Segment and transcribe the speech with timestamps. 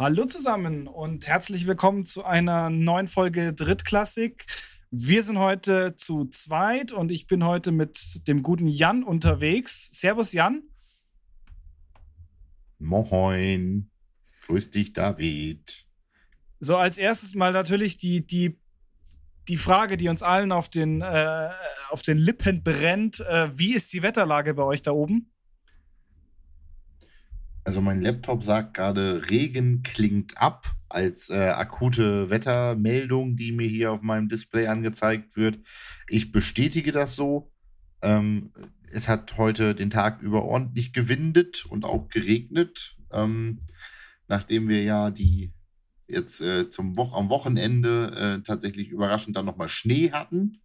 [0.00, 4.46] Hallo zusammen und herzlich willkommen zu einer neuen Folge Drittklassik.
[4.90, 9.90] Wir sind heute zu zweit und ich bin heute mit dem guten Jan unterwegs.
[9.92, 10.62] Servus Jan.
[12.78, 13.90] Moin.
[14.46, 15.84] Grüß dich, David.
[16.60, 18.58] So, als erstes mal natürlich die, die,
[19.48, 21.50] die Frage, die uns allen auf den, äh,
[21.90, 23.20] auf den Lippen brennt.
[23.20, 25.30] Äh, wie ist die Wetterlage bei euch da oben?
[27.70, 33.92] Also mein Laptop sagt gerade, Regen klingt ab als äh, akute Wettermeldung, die mir hier
[33.92, 35.60] auf meinem Display angezeigt wird.
[36.08, 37.52] Ich bestätige das so.
[38.02, 38.52] Ähm,
[38.90, 42.96] es hat heute den Tag über ordentlich gewindet und auch geregnet.
[43.12, 43.60] Ähm,
[44.26, 45.52] nachdem wir ja die
[46.08, 50.60] jetzt äh, zum Wo am Wochenende äh, tatsächlich überraschend dann nochmal Schnee hatten.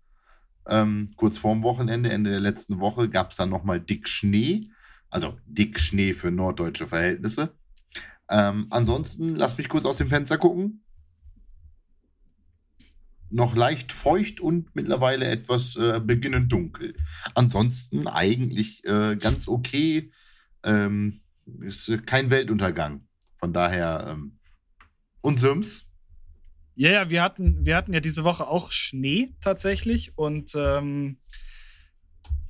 [0.68, 4.72] Ähm, kurz vorm Wochenende, Ende der letzten Woche, gab es dann nochmal dick Schnee.
[5.10, 7.56] Also dick Schnee für norddeutsche Verhältnisse.
[8.30, 10.84] Ähm, ansonsten, lass mich kurz aus dem Fenster gucken.
[13.30, 16.96] Noch leicht feucht und mittlerweile etwas äh, beginnend dunkel.
[17.34, 20.12] Ansonsten eigentlich äh, ganz okay.
[20.64, 21.22] Ähm,
[21.62, 23.08] ist äh, kein Weltuntergang.
[23.38, 24.08] Von daher.
[24.10, 24.40] Ähm,
[25.22, 25.92] und Sims?
[26.76, 31.18] Ja, ja, wir hatten, wir hatten ja diese Woche auch Schnee tatsächlich und ähm,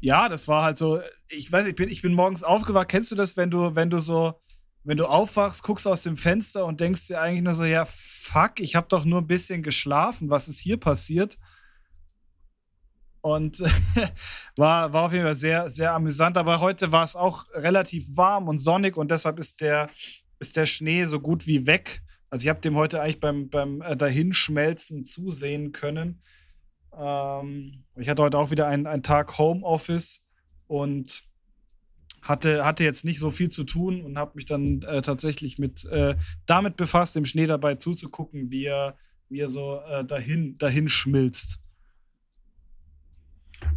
[0.05, 2.89] ja, das war halt so, ich weiß, ich bin, ich bin morgens aufgewacht.
[2.89, 4.39] Kennst du das, wenn du, wenn du so,
[4.83, 8.59] wenn du aufwachst, guckst aus dem Fenster und denkst dir eigentlich nur so, ja, fuck,
[8.59, 11.39] ich habe doch nur ein bisschen geschlafen, was ist hier passiert?
[13.21, 13.59] Und
[14.57, 16.37] war, war auf jeden Fall sehr, sehr amüsant.
[16.37, 19.89] Aber heute war es auch relativ warm und sonnig und deshalb ist der,
[20.37, 22.03] ist der Schnee so gut wie weg.
[22.29, 26.21] Also ich habe dem heute eigentlich beim, beim äh, Dahinschmelzen zusehen können.
[26.97, 30.21] Ähm, ich hatte heute auch wieder einen, einen Tag Homeoffice
[30.67, 31.23] und
[32.21, 35.85] hatte, hatte jetzt nicht so viel zu tun und habe mich dann äh, tatsächlich mit
[35.85, 38.97] äh, damit befasst, dem Schnee dabei zuzugucken, wie er,
[39.29, 41.59] wie er so äh, dahin, dahin schmilzt.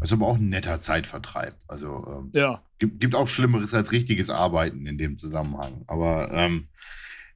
[0.00, 1.54] Das ist aber auch ein netter Zeitvertreib.
[1.66, 2.62] Also ähm, ja.
[2.78, 5.84] gibt, gibt auch Schlimmeres als richtiges Arbeiten in dem Zusammenhang.
[5.86, 6.68] Aber ähm,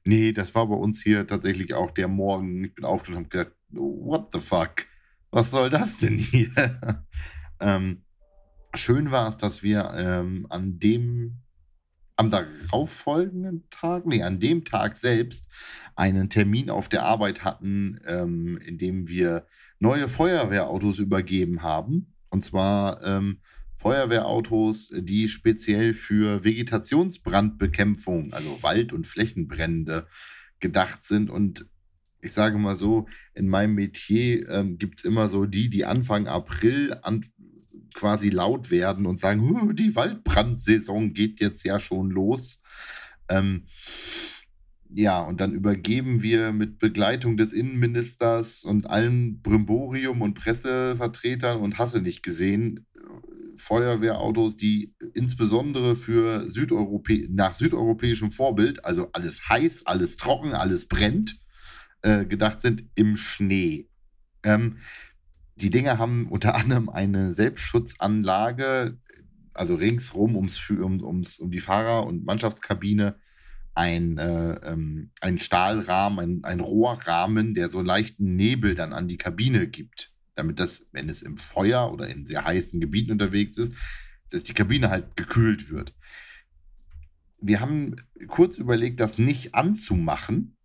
[0.03, 2.63] nee, das war bei uns hier tatsächlich auch der Morgen.
[2.63, 4.85] Ich bin aufgewacht und habe gedacht, what the fuck?
[5.33, 6.49] Was soll das denn hier?
[7.59, 8.03] ähm,
[8.75, 11.39] schön war es, dass wir ähm, an dem,
[12.15, 15.49] am darauffolgenden Tag, nee, an dem Tag selbst
[15.95, 19.47] einen Termin auf der Arbeit hatten, ähm, in dem wir
[19.79, 22.13] neue Feuerwehrautos übergeben haben.
[22.29, 23.39] Und zwar ähm,
[23.75, 30.07] Feuerwehrautos, die speziell für Vegetationsbrandbekämpfung, also Wald- und Flächenbrände
[30.59, 31.65] gedacht sind und
[32.23, 36.27] ich sage mal so, in meinem Metier ähm, gibt es immer so die, die Anfang
[36.27, 37.21] April an,
[37.93, 42.61] quasi laut werden und sagen, die Waldbrandsaison geht jetzt ja schon los.
[43.29, 43.65] Ähm,
[44.89, 51.77] ja, und dann übergeben wir mit Begleitung des Innenministers und allen Brimborium und Pressevertretern und
[51.77, 52.85] Hasse nicht gesehen,
[53.55, 61.37] Feuerwehrautos, die insbesondere für Südeuropä nach südeuropäischem Vorbild, also alles heiß, alles trocken, alles brennt,
[62.03, 63.89] äh, gedacht sind im Schnee.
[64.43, 64.77] Ähm,
[65.55, 68.97] die Dinger haben unter anderem eine Selbstschutzanlage,
[69.53, 73.15] also ringsrum ums, um, ums, um die Fahrer- und Mannschaftskabine
[73.75, 79.17] ein, äh, ähm, ein Stahlrahmen, ein, ein Rohrrahmen, der so leichten Nebel dann an die
[79.17, 83.73] Kabine gibt, damit das, wenn es im Feuer oder in sehr heißen Gebieten unterwegs ist,
[84.29, 85.93] dass die Kabine halt gekühlt wird.
[87.41, 87.95] Wir haben
[88.27, 90.55] kurz überlegt, das nicht anzumachen,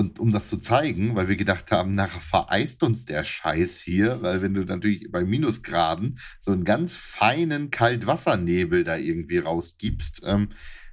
[0.00, 4.22] und um das zu zeigen, weil wir gedacht haben, nachher vereist uns der Scheiß hier,
[4.22, 10.48] weil wenn du natürlich bei Minusgraden so einen ganz feinen Kaltwassernebel da irgendwie rausgibst, ähm,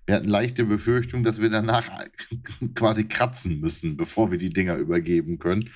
[0.06, 1.90] wir hatten leichte Befürchtung, dass wir danach
[2.76, 5.70] quasi kratzen müssen, bevor wir die Dinger übergeben können.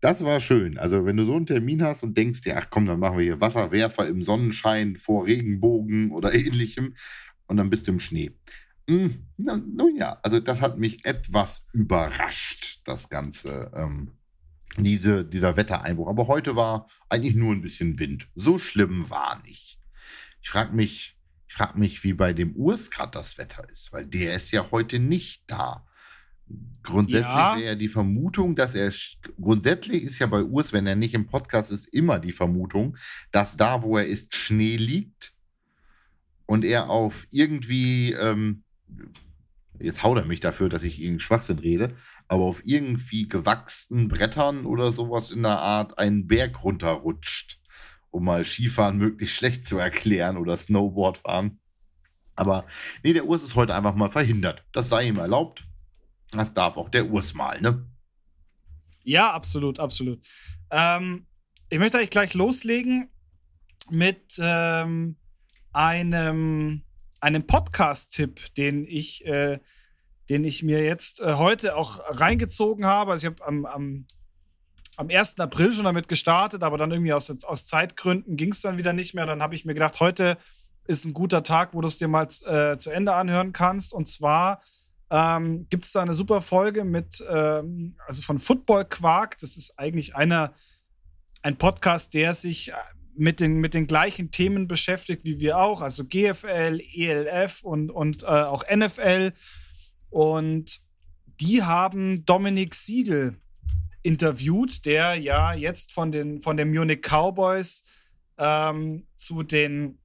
[0.00, 0.78] Das war schön.
[0.78, 3.24] Also, wenn du so einen Termin hast und denkst dir, ach komm, dann machen wir
[3.24, 6.94] hier Wasserwerfer im Sonnenschein vor Regenbogen oder ähnlichem
[7.46, 8.30] und dann bist du im Schnee.
[8.88, 14.12] Hm, nun ja, also das hat mich etwas überrascht, das Ganze, ähm,
[14.78, 16.08] diese, dieser Wettereinbruch.
[16.08, 18.28] Aber heute war eigentlich nur ein bisschen Wind.
[18.34, 19.78] So schlimm war nicht.
[20.40, 21.18] Ich frage mich,
[21.48, 24.70] ich frage mich, wie bei dem Urs gerade das Wetter ist, weil der ist ja
[24.70, 25.86] heute nicht da.
[26.82, 27.56] Grundsätzlich ja.
[27.56, 28.90] wäre ja die Vermutung, dass er
[29.38, 32.96] grundsätzlich ist ja bei Urs, wenn er nicht im Podcast ist, immer die Vermutung,
[33.32, 35.34] dass da, wo er ist, Schnee liegt
[36.46, 38.64] und er auf irgendwie ähm,
[39.80, 41.94] jetzt haut er mich dafür, dass ich irgendeinen Schwachsinn rede,
[42.26, 47.60] aber auf irgendwie gewachsenen Brettern oder sowas in der Art einen Berg runterrutscht,
[48.10, 51.60] um mal Skifahren möglichst schlecht zu erklären oder Snowboard fahren.
[52.34, 52.64] Aber
[53.02, 54.64] nee, der Urs ist heute einfach mal verhindert.
[54.72, 55.64] Das sei ihm erlaubt.
[56.30, 57.84] Das darf auch der Urs mal, ne?
[59.02, 60.24] Ja, absolut, absolut.
[60.70, 61.26] Ähm,
[61.70, 63.10] ich möchte eigentlich gleich loslegen
[63.90, 65.16] mit ähm,
[65.72, 66.84] einem,
[67.20, 69.58] einem Podcast-Tipp, den ich, äh,
[70.28, 73.12] den ich mir jetzt äh, heute auch reingezogen habe.
[73.12, 74.06] Also ich habe am, am,
[74.96, 75.38] am 1.
[75.40, 79.14] April schon damit gestartet, aber dann irgendwie aus, aus Zeitgründen ging es dann wieder nicht
[79.14, 79.26] mehr.
[79.26, 80.38] Dann habe ich mir gedacht, heute
[80.86, 83.92] ist ein guter Tag, wo du es dir mal äh, zu Ende anhören kannst.
[83.92, 84.62] Und zwar
[85.10, 89.38] ähm, gibt es da eine super Folge mit, ähm, also von Football Quark.
[89.38, 90.52] Das ist eigentlich einer,
[91.42, 92.74] ein Podcast, der sich äh,
[93.18, 98.22] mit den, mit den gleichen Themen beschäftigt wie wir auch, also GFL, ELF und, und
[98.22, 99.32] äh, auch NFL.
[100.10, 100.80] Und
[101.40, 103.36] die haben Dominik Siegel
[104.02, 107.82] interviewt, der ja jetzt von den, von den Munich Cowboys
[108.38, 109.98] ähm, zu den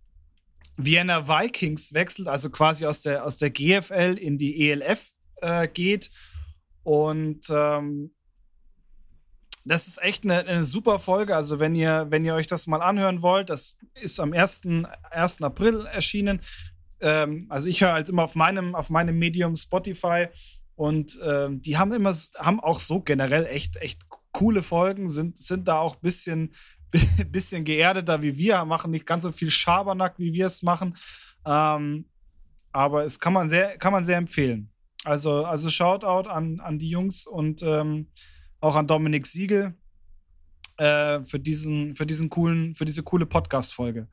[0.75, 6.09] Vienna Vikings wechselt, also quasi aus der, aus der GFL in die ELF äh, geht.
[6.83, 8.13] Und ähm,
[9.65, 11.35] das ist echt eine, eine, super Folge.
[11.35, 14.61] Also, wenn ihr, wenn ihr euch das mal anhören wollt, das ist am 1.
[15.11, 15.41] 1.
[15.41, 16.41] April erschienen.
[16.99, 20.27] Ähm, also, ich höre halt immer auf meinem, auf meinem Medium Spotify
[20.75, 24.01] und ähm, die haben immer, haben auch so generell echt, echt
[24.31, 26.51] coole Folgen, sind, sind da auch ein bisschen,
[27.31, 30.95] bisschen geerdeter wie wir, machen nicht ganz so viel Schabernack, wie wir es machen.
[31.45, 32.09] Ähm,
[32.71, 34.71] aber es kann man sehr, kann man sehr empfehlen.
[35.05, 38.07] Also, also Shoutout an, an die Jungs und ähm,
[38.63, 39.75] auch an Dominik Siegel
[40.77, 44.07] äh, für diesen, für diesen coolen, für diese coole Podcast-Folge.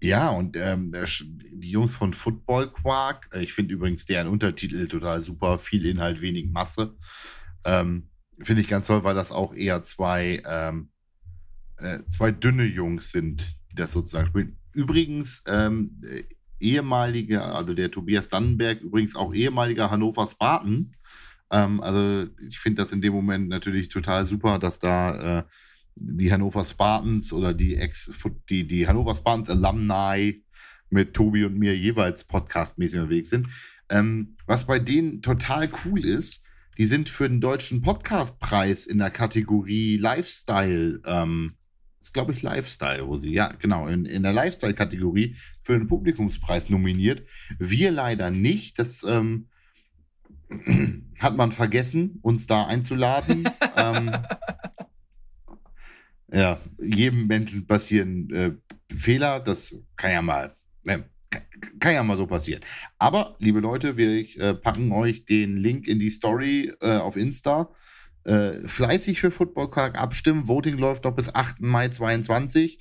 [0.00, 5.22] Ja, und ähm, die Jungs von Football Quark, äh, ich finde übrigens deren Untertitel total
[5.22, 6.96] super, viel Inhalt, wenig Masse.
[7.64, 8.08] Ähm,
[8.40, 10.90] Finde ich ganz toll, weil das auch eher zwei, ähm,
[11.78, 14.56] äh, zwei dünne Jungs sind, die das sozusagen spielen.
[14.72, 16.22] Übrigens, ähm, äh,
[16.60, 20.94] ehemalige, also der Tobias Dannenberg, übrigens auch ehemaliger Hannover Spartan.
[21.50, 25.44] Ähm, also ich finde das in dem Moment natürlich total super, dass da äh,
[25.96, 28.10] die Hannover Spartans oder die Ex
[28.48, 30.44] die, die Hannover Spartans Alumni
[30.90, 33.48] mit Tobi und mir jeweils podcastmäßig unterwegs sind.
[33.90, 36.44] Ähm, was bei denen total cool ist,
[36.76, 41.54] die sind für den deutschen Podcastpreis in der Kategorie Lifestyle, ähm,
[42.00, 46.70] ist glaube ich Lifestyle, wo sie, ja, genau, in, in der Lifestyle-Kategorie für den Publikumspreis
[46.70, 47.28] nominiert.
[47.58, 48.78] Wir leider nicht.
[48.78, 49.48] Das ähm,
[51.18, 53.48] hat man vergessen, uns da einzuladen.
[53.76, 54.10] ähm,
[56.32, 58.52] ja, jedem Menschen passieren äh,
[58.94, 61.04] Fehler, das kann ja mal, ne,
[61.80, 62.62] kann ja mal so passieren.
[62.98, 67.70] Aber, liebe Leute, wir äh, packen euch den Link in die Story äh, auf Insta.
[68.24, 70.48] Äh, fleißig für Football Quark abstimmen.
[70.48, 71.60] Voting läuft noch bis 8.
[71.60, 72.78] Mai 22.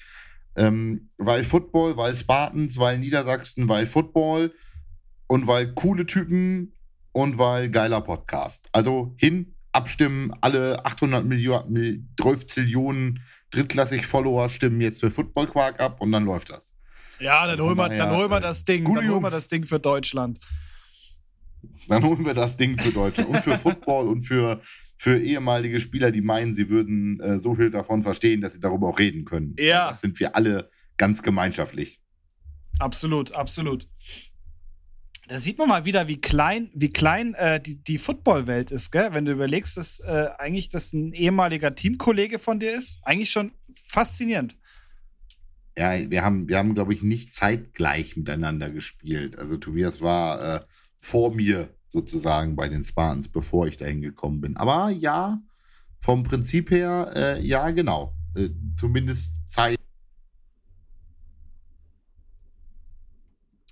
[0.55, 4.53] Ähm, weil Football, weil Spartans, weil Niedersachsen, weil Football
[5.27, 6.73] und weil coole Typen
[7.17, 8.69] und weil geiler Podcast.
[8.73, 15.79] Also hin, abstimmen, alle 800 Millionen, 12 Zillionen drittklassig Follower stimmen jetzt für Football Quark
[15.79, 16.75] ab und dann läuft das.
[17.19, 18.85] Ja, dann, also holen, wir, dann holen wir das Ding.
[18.85, 20.37] Dann holen wir das Ding für Deutschland.
[21.87, 24.61] Dann holen wir das Ding für Deutschland und für Football und für,
[24.95, 28.89] für ehemalige Spieler, die meinen, sie würden äh, so viel davon verstehen, dass sie darüber
[28.89, 29.55] auch reden können.
[29.57, 29.89] Ja.
[29.89, 31.99] Das sind wir alle ganz gemeinschaftlich.
[32.77, 33.87] Absolut, absolut.
[35.27, 39.09] Da sieht man mal wieder, wie klein, wie klein äh, die, die Footballwelt ist, gell?
[39.11, 42.99] Wenn du überlegst, dass äh, eigentlich das ein ehemaliger Teamkollege von dir ist.
[43.03, 44.57] Eigentlich schon faszinierend.
[45.77, 49.37] Ja, wir haben, wir haben, glaube ich, nicht zeitgleich miteinander gespielt.
[49.37, 50.59] Also Tobias war äh,
[50.99, 54.55] vor mir sozusagen bei den Spartans, bevor ich dahin gekommen bin.
[54.55, 55.35] Aber ja,
[55.99, 58.15] vom Prinzip her, äh, ja, genau.
[58.33, 59.77] Äh, zumindest Zeit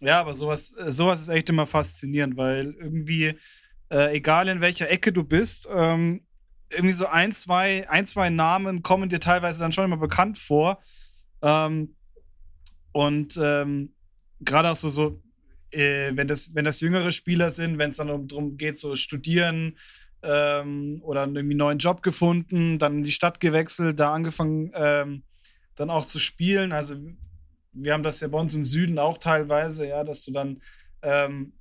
[0.02, 3.34] Ja, aber sowas, äh, sowas ist echt immer faszinierend, weil irgendwie,
[3.90, 6.22] äh, egal in welcher Ecke du bist, ähm,
[6.70, 10.80] irgendwie so ein zwei, ein, zwei Namen kommen dir teilweise dann schon immer bekannt vor.
[11.42, 11.96] Ähm,
[12.92, 13.94] und ähm,
[14.42, 15.22] gerade auch so, so
[15.72, 19.78] äh, wenn, das, wenn das jüngere Spieler sind, wenn es dann darum geht, so studieren
[20.24, 25.24] ähm, oder irgendwie einen neuen Job gefunden, dann in die Stadt gewechselt, da angefangen ähm,
[25.76, 26.72] dann auch zu spielen.
[26.72, 26.96] Also
[27.76, 30.62] wir haben das ja bei uns im Süden auch teilweise, ja, dass du dann
[31.02, 31.54] ähm,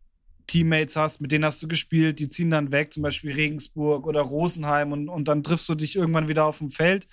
[0.47, 4.21] Teammates hast, mit denen hast du gespielt, die ziehen dann weg, zum Beispiel Regensburg oder
[4.21, 7.07] Rosenheim und, und dann triffst du dich irgendwann wieder auf dem Feld.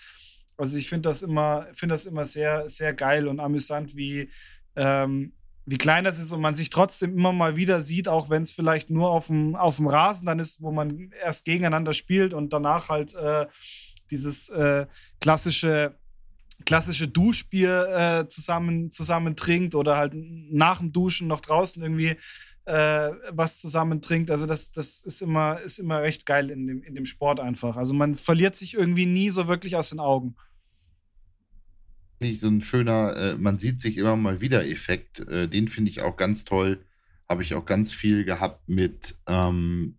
[0.58, 4.30] Also ich finde das immer, finde das immer sehr, sehr geil und amüsant, wie,
[4.76, 5.34] ähm,
[5.66, 8.52] wie klein das ist und man sich trotzdem immer mal wieder sieht, auch wenn es
[8.52, 12.54] vielleicht nur auf dem, auf dem Rasen dann ist, wo man erst gegeneinander spielt und
[12.54, 13.48] danach halt äh,
[14.12, 14.86] dieses äh,
[15.20, 15.96] klassische
[16.66, 22.16] klassische Duschbier äh, zusammen, zusammen trinkt oder halt nach dem Duschen noch draußen irgendwie
[22.66, 24.32] äh, was zusammen trinkt.
[24.32, 27.78] Also das, das ist immer, ist immer recht geil in dem, in dem Sport einfach.
[27.78, 30.36] Also man verliert sich irgendwie nie so wirklich aus den Augen.
[32.38, 35.22] So ein schöner, äh, man sieht sich immer mal wieder Effekt.
[35.22, 36.86] Äh, den finde ich auch ganz toll.
[37.28, 39.98] Habe ich auch ganz viel gehabt mit ähm,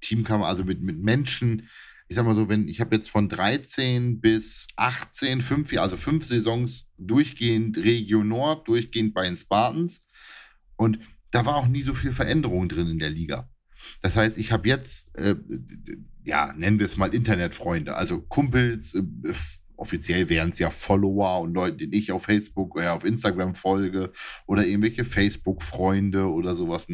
[0.00, 1.68] Teamkammer, also mit, mit Menschen.
[2.06, 6.26] Ich sag mal so, wenn ich habe jetzt von 13 bis 18, fünf, also fünf
[6.26, 10.06] Saisons durchgehend Region Nord, durchgehend bei den Spartans.
[10.76, 10.98] Und
[11.30, 13.48] da war auch nie so viel Veränderung drin in der Liga.
[14.02, 15.36] Das heißt, ich habe jetzt, äh,
[16.24, 19.02] ja, nennen wir es mal Internetfreunde, also Kumpels, äh,
[19.76, 24.12] offiziell wären es ja Follower und Leute, denen ich auf Facebook oder auf Instagram folge
[24.46, 26.86] oder irgendwelche Facebook-Freunde oder sowas.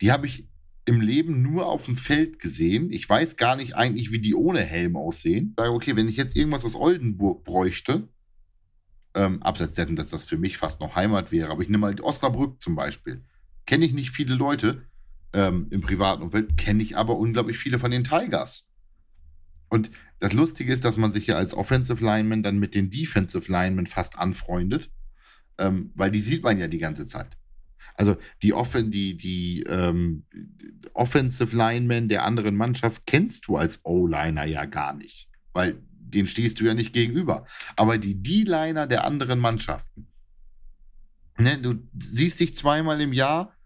[0.00, 0.48] Die habe ich
[0.88, 2.90] im Leben nur auf dem Feld gesehen.
[2.90, 5.52] Ich weiß gar nicht eigentlich, wie die ohne Helm aussehen.
[5.56, 8.08] Sage, okay, wenn ich jetzt irgendwas aus Oldenburg bräuchte,
[9.14, 12.00] ähm, abseits dessen, dass das für mich fast noch Heimat wäre, aber ich nehme mal
[12.00, 13.22] Osnabrück zum Beispiel.
[13.66, 14.82] Kenne ich nicht viele Leute
[15.34, 18.70] ähm, im privaten Umfeld, kenne ich aber unglaublich viele von den Tigers.
[19.68, 19.90] Und
[20.20, 23.86] das Lustige ist, dass man sich ja als Offensive Lineman dann mit den Defensive Linemen
[23.86, 24.90] fast anfreundet,
[25.58, 27.36] ähm, weil die sieht man ja die ganze Zeit.
[27.98, 30.22] Also die, Offen die, die ähm,
[30.94, 36.60] Offensive Linemen der anderen Mannschaft kennst du als O-Liner ja gar nicht, weil den stehst
[36.60, 37.44] du ja nicht gegenüber.
[37.74, 40.06] Aber die D-Liner der anderen Mannschaften,
[41.38, 43.56] ne, du siehst dich zweimal im Jahr,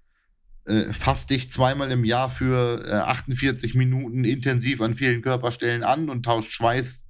[0.65, 6.09] äh, fasst dich zweimal im Jahr für äh, 48 Minuten intensiv an vielen Körperstellen an
[6.09, 7.05] und tauscht Schweiß,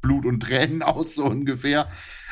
[0.00, 1.90] Blut und Tränen aus, so ungefähr.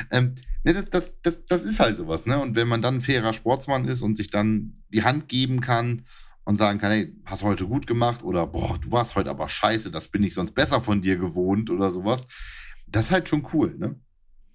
[0.09, 0.33] Ähm,
[0.63, 2.39] Ne, das, das, das, das ist halt sowas, ne?
[2.39, 6.05] Und wenn man dann ein fairer Sportsmann ist und sich dann die Hand geben kann
[6.43, 9.89] und sagen kann, hey, hast heute gut gemacht oder boah, du warst heute aber scheiße,
[9.89, 12.27] das bin ich sonst besser von dir gewohnt oder sowas,
[12.87, 13.99] das ist halt schon cool, ne?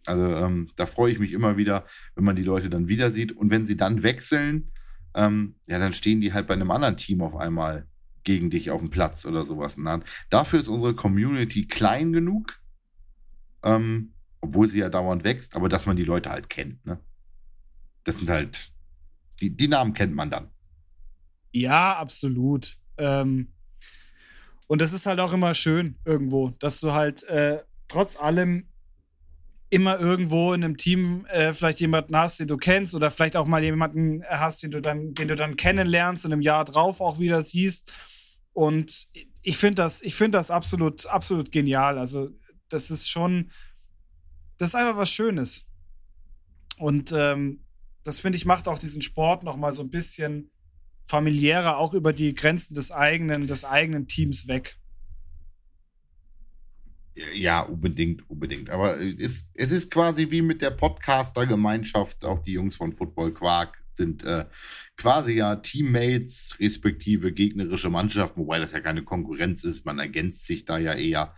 [0.07, 1.85] Also ähm, da freue ich mich immer wieder,
[2.15, 3.33] wenn man die Leute dann wieder sieht.
[3.33, 4.71] Und wenn sie dann wechseln,
[5.15, 7.89] ähm, ja, dann stehen die halt bei einem anderen Team auf einmal
[8.23, 9.79] gegen dich auf dem Platz oder sowas.
[9.79, 12.61] Und dann, dafür ist unsere Community klein genug,
[13.63, 16.85] ähm, obwohl sie ja dauernd wächst, aber dass man die Leute halt kennt.
[16.87, 16.99] Ne?
[18.05, 18.73] Das sind halt,
[19.41, 20.51] die, die Namen kennt man dann.
[21.53, 22.77] Ja, absolut.
[22.99, 23.53] Ähm,
[24.67, 28.69] und das ist halt auch immer schön irgendwo, dass du halt äh, trotz allem
[29.69, 33.47] immer irgendwo in einem Team äh, vielleicht jemanden hast, den du kennst oder vielleicht auch
[33.47, 37.19] mal jemanden hast, den du dann, den du dann kennenlernst und im Jahr drauf auch
[37.19, 37.93] wieder siehst.
[38.53, 39.09] Und
[39.43, 41.99] ich finde das, ich finde das absolut, absolut genial.
[41.99, 42.31] Also
[42.69, 43.51] das ist schon,
[44.59, 45.65] das ist einfach was Schönes.
[46.79, 47.65] Und ähm,
[48.03, 50.51] das finde ich macht auch diesen Sport noch mal so ein bisschen
[51.05, 54.77] familiärer, auch über die Grenzen des eigenen, des eigenen Teams weg.
[57.35, 58.69] Ja, unbedingt, unbedingt.
[58.69, 63.83] Aber es, es ist quasi wie mit der Podcaster-Gemeinschaft, auch die Jungs von Football Quark
[63.95, 64.45] sind äh,
[64.99, 70.67] quasi ja Teammates, respektive gegnerische Mannschaften, wobei das ja keine Konkurrenz ist, man ergänzt sich
[70.67, 71.35] da ja eher.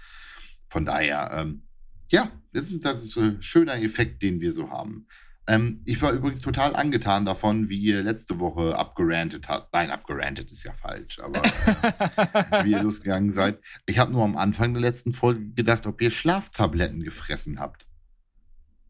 [0.68, 1.62] Von daher, ähm,
[2.10, 5.06] ja, das ist, das ist ein schöner Effekt, den wir so haben.
[5.48, 9.72] Ähm, ich war übrigens total angetan davon, wie ihr letzte Woche abgerantet habt.
[9.72, 13.58] Nein, abgerantet ist ja falsch, aber äh, wie ihr losgegangen seid.
[13.86, 17.86] Ich habe nur am Anfang der letzten Folge gedacht, ob ihr Schlaftabletten gefressen habt.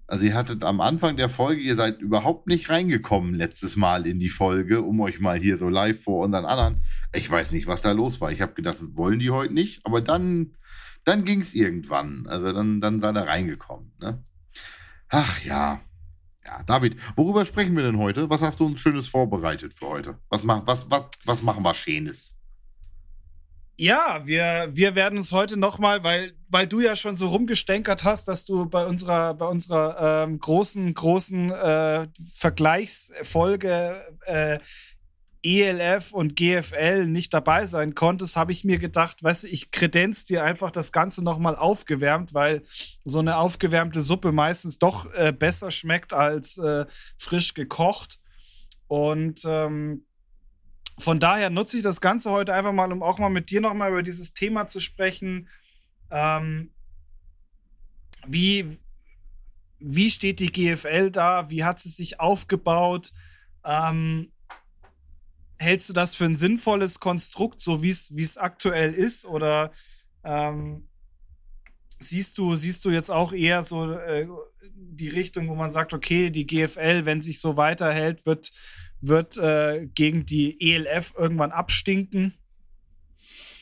[0.09, 4.19] Also ihr hattet am Anfang der Folge, ihr seid überhaupt nicht reingekommen letztes Mal in
[4.19, 6.83] die Folge, um euch mal hier so live vor unseren anderen.
[7.15, 8.33] Ich weiß nicht, was da los war.
[8.33, 10.57] Ich habe gedacht, wollen die heute nicht, aber dann
[11.09, 12.27] dann ging es irgendwann.
[12.29, 13.93] Also dann, dann sei er reingekommen.
[13.99, 14.23] Ne?
[15.09, 15.81] Ach ja.
[16.47, 18.31] Ja, David, worüber sprechen wir denn heute?
[18.31, 20.19] Was hast du uns Schönes vorbereitet für heute?
[20.31, 22.37] Was, mach, was, was, was machen wir Schönes?
[23.81, 28.27] Ja, wir, wir werden uns heute nochmal, weil, weil du ja schon so rumgestänkert hast,
[28.27, 34.59] dass du bei unserer, bei unserer ähm, großen, großen äh, Vergleichsfolge äh,
[35.43, 40.25] ELF und GFL nicht dabei sein konntest, habe ich mir gedacht, weißt du, ich kredenz
[40.25, 42.63] dir einfach das Ganze nochmal aufgewärmt, weil
[43.05, 48.19] so eine aufgewärmte Suppe meistens doch äh, besser schmeckt als äh, frisch gekocht.
[48.87, 50.05] Und ähm,
[50.99, 53.91] von daher nutze ich das Ganze heute einfach mal, um auch mal mit dir nochmal
[53.91, 55.49] über dieses Thema zu sprechen.
[56.11, 56.71] Ähm,
[58.27, 58.67] wie,
[59.79, 61.51] wie steht die GFL da?
[61.51, 63.11] Wie hat sie sich aufgebaut?
[63.65, 64.33] Ähm,
[65.59, 69.25] hältst du das für ein sinnvolles Konstrukt, so wie es aktuell ist?
[69.25, 69.73] Oder
[70.25, 70.89] ähm,
[71.99, 74.27] siehst, du, siehst du jetzt auch eher so äh,
[74.63, 78.51] die Richtung, wo man sagt, okay, die GFL, wenn sich so weiterhält, wird,
[79.01, 82.35] wird äh, gegen die ELF irgendwann abstinken?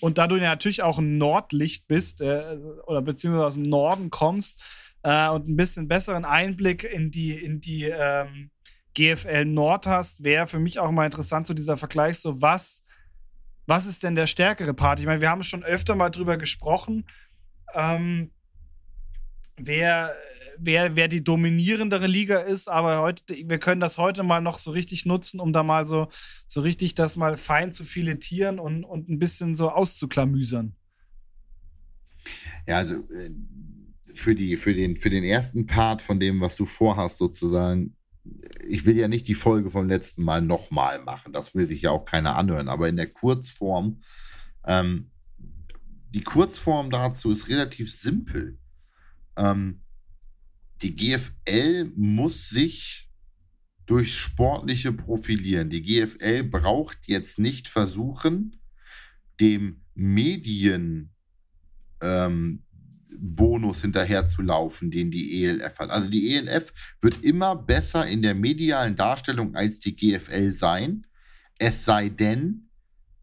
[0.01, 4.11] Und da du ja natürlich auch ein Nordlicht bist äh, oder beziehungsweise aus dem Norden
[4.11, 4.63] kommst
[5.03, 8.51] äh, und ein bisschen besseren Einblick in die, in die ähm,
[8.97, 12.83] GFL Nord hast, wäre für mich auch mal interessant, so dieser Vergleich, so was,
[13.67, 15.01] was ist denn der stärkere Part?
[15.01, 17.05] Ich meine, wir haben schon öfter mal drüber gesprochen,
[17.75, 18.31] ähm,
[19.59, 20.15] wer,
[20.59, 24.71] wer, wer die dominierendere Liga ist, aber heute, wir können das heute mal noch so
[24.71, 26.09] richtig nutzen, um da mal so,
[26.47, 30.75] so richtig das mal fein zu filetieren und, und ein bisschen so auszuklamüsern.
[32.67, 33.31] Ja, also äh,
[34.15, 37.96] für, die, für, den, für den ersten Part von dem, was du vorhast, sozusagen,
[38.67, 41.33] ich will ja nicht die Folge vom letzten Mal nochmal machen.
[41.33, 42.69] Das will sich ja auch keiner anhören.
[42.69, 44.01] Aber in der Kurzform,
[44.65, 45.11] ähm,
[46.11, 48.59] die Kurzform dazu ist relativ simpel.
[49.37, 49.83] Ähm,
[50.83, 53.11] die GFL muss sich
[53.87, 55.71] durch sportliche profilieren.
[55.71, 58.61] Die GFL braucht jetzt nicht versuchen,
[59.41, 61.15] dem Medien
[62.03, 62.66] ähm,
[63.19, 65.91] Bonus hinterher zu laufen, den die ELF hat.
[65.91, 71.07] Also die ELF wird immer besser in der medialen Darstellung als die GFL sein.
[71.59, 72.69] Es sei denn,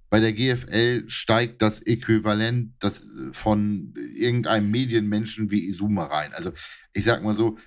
[0.10, 6.34] bei der GFL steigt das Äquivalent das von irgendeinem Medienmenschen wie Isuma rein.
[6.34, 6.52] Also
[6.94, 7.58] ich sag mal so,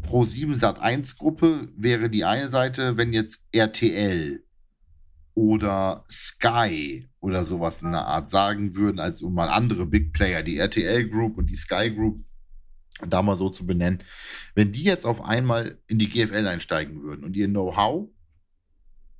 [0.00, 4.42] Pro 7 Sat 1 Gruppe wäre die eine Seite, wenn jetzt RTL
[5.34, 10.42] oder Sky oder sowas in der Art sagen würden, als um mal andere Big Player,
[10.42, 12.22] die RTL Group und die Sky Group,
[13.06, 14.02] da mal so zu benennen,
[14.54, 18.08] wenn die jetzt auf einmal in die GFL einsteigen würden und ihr Know-how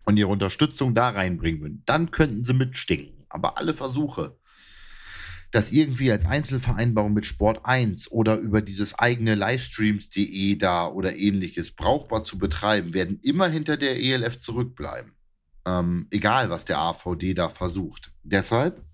[0.04, 3.24] und ihre Unterstützung da reinbringen würden, dann könnten sie mitstinken.
[3.28, 4.36] Aber alle Versuche,
[5.50, 11.72] das irgendwie als Einzelvereinbarung mit Sport 1 oder über dieses eigene Livestreams.de da oder ähnliches
[11.72, 15.12] brauchbar zu betreiben, werden immer hinter der ELF zurückbleiben.
[15.64, 18.12] Ähm, egal, was der AVD da versucht.
[18.22, 18.84] Deshalb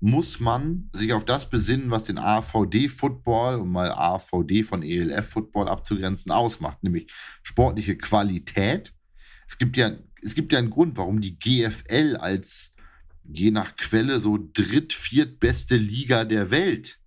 [0.00, 6.30] muss man sich auf das besinnen, was den AVD-Football, um mal AVD von ELF-Football abzugrenzen,
[6.30, 7.10] ausmacht, nämlich
[7.42, 8.92] sportliche Qualität.
[9.48, 12.74] Es gibt ja, es gibt ja einen Grund, warum die GFL als
[13.22, 17.00] je nach Quelle so dritt-, viertbeste Liga der Welt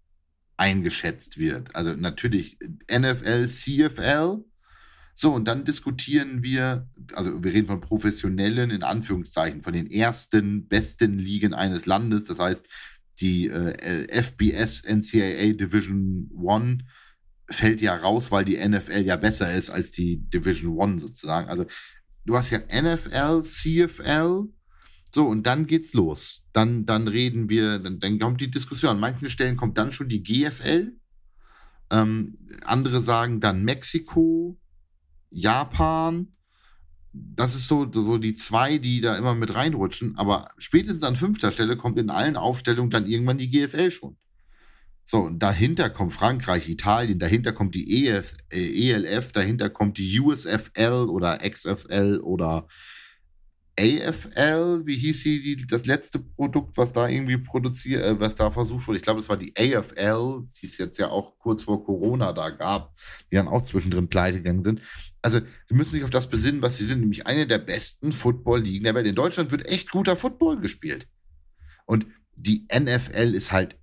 [0.57, 1.75] eingeschätzt wird.
[1.75, 2.57] Also natürlich
[2.91, 4.43] NFL, CFL,
[5.19, 10.67] so, und dann diskutieren wir, also wir reden von professionellen, in Anführungszeichen, von den ersten,
[10.67, 12.25] besten Ligen eines Landes.
[12.25, 12.67] Das heißt,
[13.19, 16.85] die äh, FBS NCAA Division One
[17.49, 21.49] fällt ja raus, weil die NFL ja besser ist als die Division One sozusagen.
[21.49, 21.65] Also
[22.25, 24.43] du hast ja NFL, CFL,
[25.11, 26.43] so, und dann geht's los.
[26.53, 28.91] Dann, dann reden wir, dann, dann kommt die Diskussion.
[28.91, 30.95] An manchen Stellen kommt dann schon die GFL.
[31.89, 34.59] Ähm, andere sagen dann Mexiko,
[35.29, 36.33] Japan.
[37.13, 40.17] Das ist so, so die zwei, die da immer mit reinrutschen.
[40.17, 44.17] Aber spätestens an fünfter Stelle kommt in allen Aufstellungen dann irgendwann die GFL schon.
[45.09, 50.19] So, und dahinter kommt Frankreich, Italien, dahinter kommt die EF, äh, ELF, dahinter kommt die
[50.19, 52.67] USFL oder XFL oder
[53.79, 58.49] AFL, wie hieß sie, die, das letzte Produkt, was da irgendwie produziert, äh, was da
[58.49, 58.97] versucht wurde.
[58.97, 62.49] Ich glaube, es war die AFL, die es jetzt ja auch kurz vor Corona da
[62.49, 62.95] gab,
[63.31, 64.81] die dann auch zwischendrin pleite gegangen sind.
[65.21, 68.83] Also, sie müssen sich auf das besinnen, was sie sind, nämlich eine der besten Football-Ligen
[68.83, 69.05] der Welt.
[69.05, 71.07] In Deutschland wird echt guter Football gespielt.
[71.85, 73.77] Und die NFL ist halt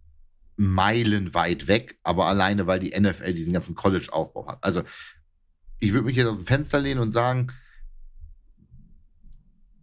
[0.57, 4.59] meilenweit weg, aber alleine, weil die NFL diesen ganzen College-Aufbau hat.
[4.63, 4.83] Also,
[5.79, 7.49] ich würde mich jetzt aus dem Fenster lehnen und sagen,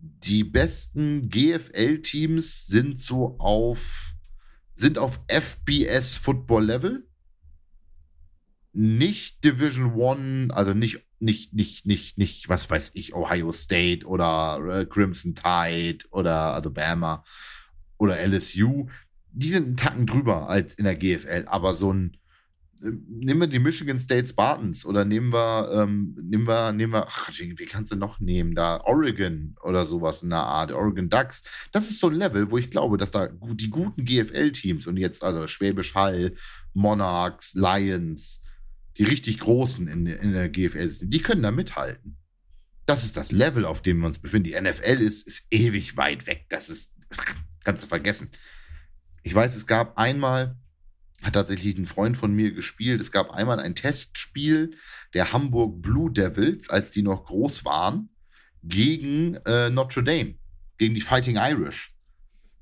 [0.02, 4.14] die besten GFL-Teams sind so auf,
[4.76, 7.08] sind auf FBS Football Level.
[8.74, 14.60] Nicht Division One, also nicht, nicht, nicht, nicht, nicht, was weiß ich, Ohio State oder
[14.72, 17.24] äh, Crimson Tide oder Alabama
[17.98, 18.88] oder LSU.
[19.32, 22.18] Die sind einen Tacken drüber als in der GFL, aber so ein
[22.82, 27.30] nehmen wir die Michigan State Spartans oder nehmen wir, ähm, nehmen wir, nehmen wir, ach,
[27.30, 28.56] wie kannst du noch nehmen?
[28.56, 31.44] Da Oregon oder sowas in der Art, Oregon Ducks.
[31.72, 35.24] Das ist so ein Level, wo ich glaube, dass da die guten GFL-Teams und jetzt
[35.24, 36.34] also Schwäbisch Hall,
[36.74, 38.42] Monarchs, Lions,
[38.98, 42.18] die richtig großen in, in der GFL sind, die können da mithalten.
[42.86, 44.50] Das ist das Level, auf dem wir uns befinden.
[44.50, 46.46] Die NFL ist, ist ewig weit weg.
[46.50, 46.96] Das ist,
[47.64, 48.30] kannst du vergessen.
[49.24, 50.58] Ich weiß, es gab einmal,
[51.22, 53.00] hat tatsächlich ein Freund von mir gespielt.
[53.02, 54.76] Es gab einmal ein Testspiel
[55.14, 58.10] der Hamburg Blue Devils, als die noch groß waren,
[58.64, 60.36] gegen äh, Notre Dame,
[60.78, 61.94] gegen die Fighting Irish.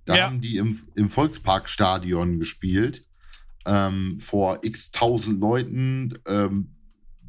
[0.06, 0.26] Da ja.
[0.26, 3.04] haben die im, im Volksparkstadion gespielt,
[3.66, 6.18] ähm, vor x tausend Leuten.
[6.26, 6.76] Ähm,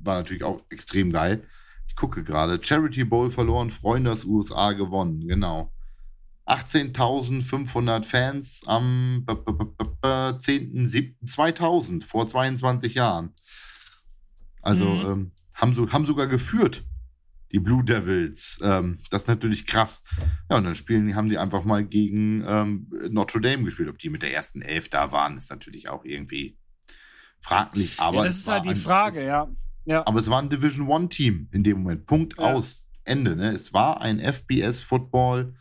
[0.02, 1.46] war natürlich auch extrem geil.
[1.88, 2.58] Ich gucke gerade.
[2.62, 5.72] Charity Bowl verloren, Freunde aus USA gewonnen, genau.
[6.50, 13.32] 18.500 Fans am 10.07.2000, vor 22 Jahren.
[14.62, 15.10] Also mhm.
[15.10, 16.84] ähm, haben, so, haben sogar geführt
[17.52, 18.60] die Blue Devils.
[18.62, 20.04] Ähm, das ist natürlich krass.
[20.50, 23.88] Ja, und dann spielen, haben die einfach mal gegen ähm, Notre Dame gespielt.
[23.88, 26.56] Ob die mit der ersten Elf da waren, ist natürlich auch irgendwie
[27.40, 27.98] fraglich.
[27.98, 29.50] Aber ja, das ist halt die Frage, es, ja.
[29.84, 30.06] ja.
[30.06, 32.06] Aber es war ein Division One Team in dem Moment.
[32.06, 32.54] Punkt ja.
[32.54, 32.86] aus.
[33.04, 33.34] Ende.
[33.34, 33.50] Ne?
[33.50, 35.54] Es war ein FBS Football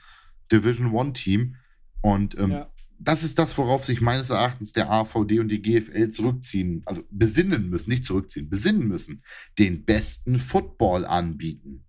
[0.52, 1.56] Division One Team.
[2.02, 2.70] Und ähm, ja.
[2.98, 7.70] das ist das, worauf sich meines Erachtens der AVD und die GFL zurückziehen, also besinnen
[7.70, 9.22] müssen, nicht zurückziehen, besinnen müssen,
[9.58, 11.86] den besten Football anbieten.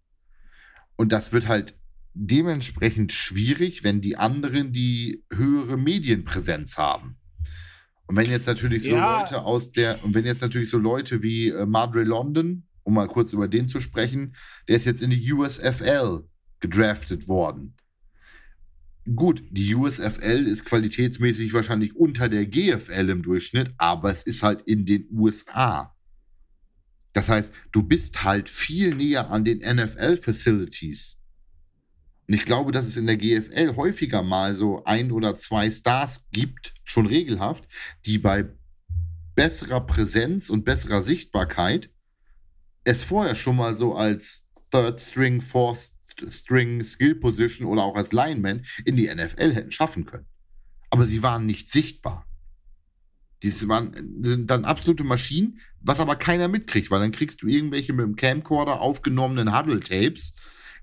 [0.96, 1.74] Und das wird halt
[2.14, 7.16] dementsprechend schwierig, wenn die anderen die höhere Medienpräsenz haben.
[8.06, 9.20] Und wenn jetzt natürlich so ja.
[9.20, 13.06] Leute aus der, und wenn jetzt natürlich so Leute wie äh, Madre London, um mal
[13.06, 14.34] kurz über den zu sprechen,
[14.66, 16.24] der ist jetzt in die USFL
[16.58, 17.76] gedraftet worden.
[19.14, 24.62] Gut, die USFL ist qualitätsmäßig wahrscheinlich unter der GFL im Durchschnitt, aber es ist halt
[24.62, 25.96] in den USA.
[27.12, 31.18] Das heißt, du bist halt viel näher an den NFL-Facilities.
[32.28, 36.26] Und ich glaube, dass es in der GFL häufiger mal so ein oder zwei Stars
[36.30, 37.64] gibt, schon regelhaft,
[38.06, 38.48] die bei
[39.34, 41.90] besserer Präsenz und besserer Sichtbarkeit
[42.84, 45.90] es vorher schon mal so als Third String, Fourth
[46.28, 50.26] String, Skill Position oder auch als Lineman in die NFL hätten schaffen können.
[50.90, 52.26] Aber sie waren nicht sichtbar.
[53.42, 57.92] Die waren sind dann absolute Maschinen, was aber keiner mitkriegt, weil dann kriegst du irgendwelche
[57.94, 60.34] mit dem Camcorder aufgenommenen Huddle-Tapes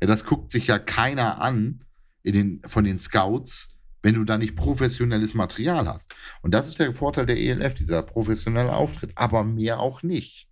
[0.01, 1.83] ja, das guckt sich ja keiner an
[2.23, 6.15] in den, von den Scouts, wenn du da nicht professionelles Material hast.
[6.41, 10.47] Und das ist der Vorteil der ELF, dieser professionelle Auftritt, aber mehr auch nicht.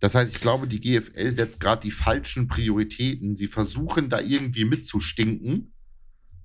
[0.00, 3.36] Das heißt, ich glaube, die GFL setzt gerade die falschen Prioritäten.
[3.36, 5.72] Sie versuchen da irgendwie mitzustinken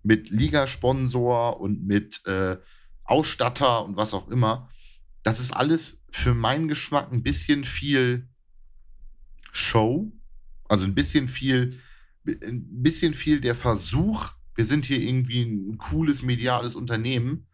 [0.01, 2.57] mit Ligasponsor und mit äh,
[3.03, 4.69] Ausstatter und was auch immer.
[5.21, 8.27] Das ist alles für meinen Geschmack ein bisschen viel
[9.51, 10.11] Show,
[10.67, 11.79] also ein bisschen viel
[12.25, 17.47] ein bisschen viel der Versuch, wir sind hier irgendwie ein cooles mediales Unternehmen.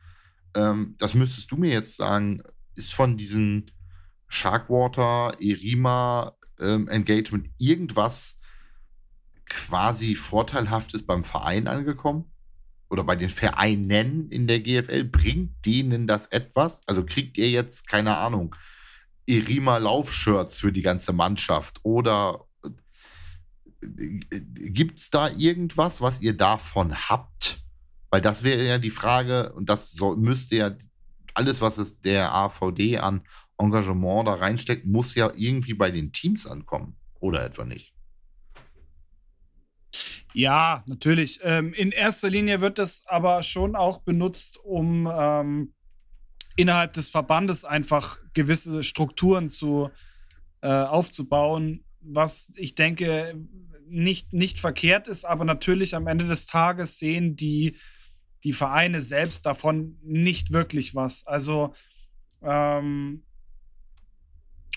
[0.56, 2.44] Ähm, das müsstest du mir jetzt sagen,
[2.76, 3.72] ist von diesen
[4.30, 8.40] Sharkwater, Erima ähm, Engagement irgendwas
[9.46, 12.32] quasi Vorteilhaftes beim Verein angekommen?
[12.90, 15.04] Oder bei den Vereinen in der GFL?
[15.04, 16.82] Bringt denen das etwas?
[16.88, 18.56] Also kriegt ihr jetzt, keine Ahnung,
[19.28, 22.48] Erima Laufshirts für die ganze Mannschaft oder
[23.82, 27.60] gibt es da irgendwas, was ihr davon habt?
[28.10, 30.76] Weil das wäre ja die Frage, und das soll, müsste ja
[31.34, 33.22] alles, was es der AVD an
[33.60, 36.96] Engagement da reinsteckt, muss ja irgendwie bei den Teams ankommen.
[37.20, 37.94] Oder etwa nicht?
[40.34, 41.40] Ja, natürlich.
[41.44, 45.74] Ähm, in erster Linie wird das aber schon auch benutzt, um ähm,
[46.56, 49.90] innerhalb des Verbandes einfach gewisse Strukturen zu,
[50.62, 53.34] äh, aufzubauen, was ich denke
[53.88, 57.76] nicht, nicht verkehrt ist, aber natürlich am Ende des Tages sehen die,
[58.44, 61.26] die Vereine selbst davon nicht wirklich was.
[61.26, 61.74] Also,
[62.44, 63.24] ähm,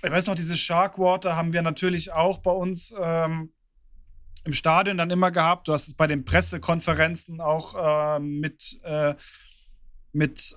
[0.02, 3.52] ich weiß noch, diese Sharkwater haben wir natürlich auch bei uns ähm,
[4.44, 5.68] im Stadion dann immer gehabt.
[5.68, 9.14] Du hast es bei den Pressekonferenzen auch äh, mit, äh,
[10.12, 10.56] mit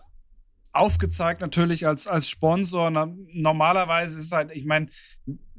[0.73, 2.89] aufgezeigt, natürlich als, als Sponsor.
[2.89, 4.87] normalerweise ist es halt, ich meine,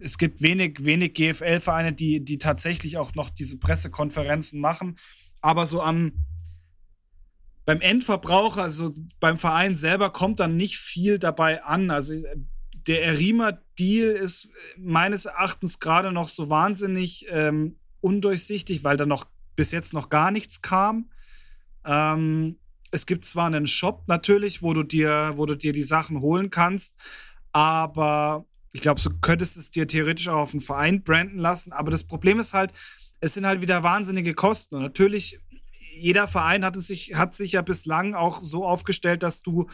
[0.00, 4.96] es gibt wenig, wenig GFL-Vereine, die, die tatsächlich auch noch diese Pressekonferenzen machen.
[5.40, 6.12] Aber so am
[7.64, 11.90] beim Endverbraucher, also beim Verein selber, kommt dann nicht viel dabei an.
[11.90, 12.14] Also
[12.86, 19.72] der Erima-Deal ist meines Erachtens gerade noch so wahnsinnig ähm, undurchsichtig, weil da noch bis
[19.72, 21.10] jetzt noch gar nichts kam.
[21.84, 22.58] Ähm,
[22.90, 26.50] es gibt zwar einen Shop natürlich, wo du dir, wo du dir die Sachen holen
[26.50, 26.96] kannst,
[27.52, 31.72] aber ich glaube, so könntest es dir theoretisch auch auf einen Verein branden lassen.
[31.72, 32.72] Aber das Problem ist halt,
[33.20, 34.76] es sind halt wieder wahnsinnige Kosten.
[34.76, 35.40] Und natürlich,
[35.94, 39.66] jeder Verein hat, es sich, hat sich ja bislang auch so aufgestellt, dass du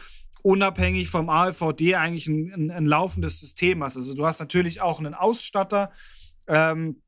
[0.43, 3.95] unabhängig vom ALVD eigentlich ein, ein, ein laufendes System hast.
[3.95, 5.91] Also du hast natürlich auch einen Ausstatter,
[6.47, 7.01] ähm,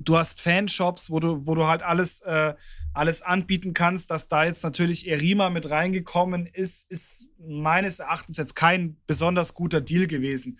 [0.00, 2.54] du hast Fanshops, wo du, wo du halt alles, äh,
[2.94, 4.10] alles anbieten kannst.
[4.10, 9.80] Dass da jetzt natürlich Erima mit reingekommen ist, ist meines Erachtens jetzt kein besonders guter
[9.80, 10.58] Deal gewesen.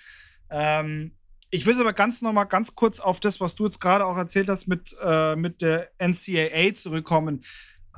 [0.50, 1.16] Ähm,
[1.50, 4.50] ich will aber ganz nochmal ganz kurz auf das, was du jetzt gerade auch erzählt
[4.50, 7.40] hast, mit, äh, mit der NCAA zurückkommen.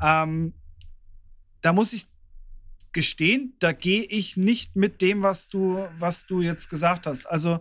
[0.01, 0.55] Ähm,
[1.63, 2.07] da muss ich
[2.93, 7.27] gestehen, da gehe ich nicht mit dem, was du, was du jetzt gesagt hast.
[7.27, 7.61] Also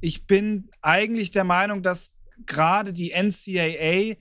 [0.00, 4.16] ich bin eigentlich der Meinung, dass gerade die NCAA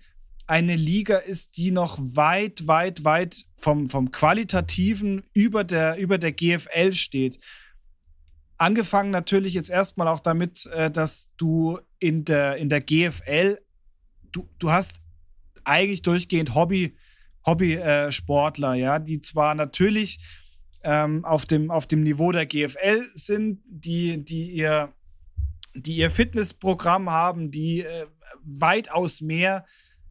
[0.47, 6.31] eine Liga ist, die noch weit, weit, weit vom, vom Qualitativen über der, über der
[6.31, 7.39] GFL steht.
[8.57, 13.57] Angefangen natürlich jetzt erstmal auch damit, äh, dass du in der, in der GFL
[14.35, 15.01] du, du hast
[15.63, 16.95] eigentlich durchgehend Hobby,
[17.45, 20.19] Hobby-Sportler, ja, die zwar natürlich
[20.83, 24.93] ähm, auf, dem, auf dem Niveau der GFL sind, die, die ihr
[25.75, 28.05] die ihr Fitnessprogramm haben, die äh,
[28.43, 29.65] weitaus mehr,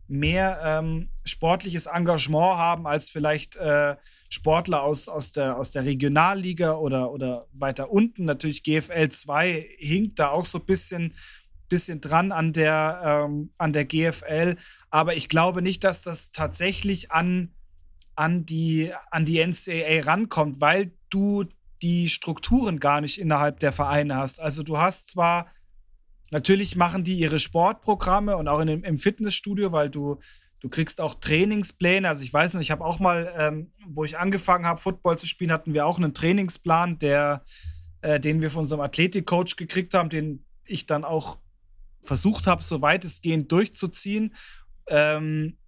[0.06, 3.96] mehr ähm, sportliches Engagement haben als vielleicht äh,
[4.28, 8.26] Sportler aus, aus, der, aus der Regionalliga oder, oder weiter unten.
[8.26, 11.14] Natürlich GFL 2 hinkt da auch so ein bisschen,
[11.74, 14.54] bisschen dran an der, ähm, an der GFL.
[14.90, 17.52] Aber ich glaube nicht, dass das tatsächlich an,
[18.14, 21.46] an, die, an die NCAA rankommt, weil du
[21.82, 24.40] die Strukturen gar nicht innerhalb der Vereine hast.
[24.40, 25.48] Also du hast zwar,
[26.30, 30.20] natürlich machen die ihre Sportprogramme und auch in, im Fitnessstudio, weil du,
[30.60, 32.08] du kriegst auch Trainingspläne.
[32.08, 35.26] Also ich weiß nicht, ich habe auch mal, ähm, wo ich angefangen habe, Football zu
[35.26, 37.42] spielen, hatten wir auch einen Trainingsplan, der,
[38.00, 41.40] äh, den wir von unserem Athletikcoach gekriegt haben, den ich dann auch
[42.04, 44.34] versucht habe, so weitestgehend durchzuziehen.
[44.88, 45.58] Ähm,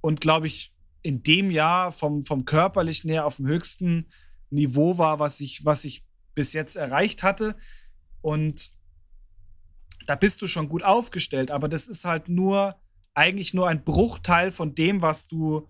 [0.00, 4.08] und glaube ich, in dem Jahr vom, vom körperlichen her auf dem höchsten
[4.50, 7.56] Niveau war, was ich, was ich bis jetzt erreicht hatte.
[8.20, 8.72] Und
[10.06, 12.76] da bist du schon gut aufgestellt, aber das ist halt nur
[13.14, 15.68] eigentlich nur ein Bruchteil von dem, was du,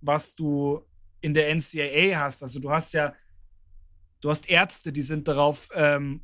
[0.00, 0.84] was du
[1.20, 2.42] in der NCAA hast.
[2.42, 3.14] Also du hast ja,
[4.20, 6.22] du hast Ärzte, die sind darauf, ähm,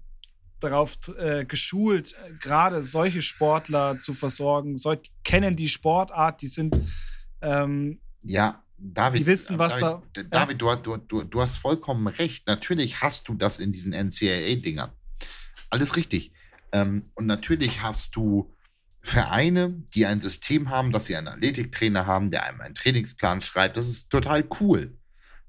[0.60, 4.76] darauf äh, geschult, gerade solche Sportler zu versorgen.
[4.76, 6.78] So, die kennen die Sportart, die sind
[7.40, 10.22] ähm, ja, David, die wissen, was David, da.
[10.22, 10.76] David, ja.
[10.76, 12.46] du, du, du hast vollkommen recht.
[12.46, 14.92] Natürlich hast du das in diesen NCAA-Dingern.
[15.70, 16.32] Alles richtig.
[16.72, 18.54] Ähm, und natürlich hast du
[19.00, 23.76] Vereine, die ein System haben, dass sie einen Athletiktrainer haben, der einem einen Trainingsplan schreibt.
[23.76, 24.96] Das ist total cool.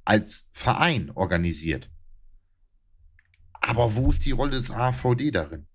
[0.05, 1.89] Als Verein organisiert.
[3.61, 5.67] Aber wo ist die Rolle des AVD darin?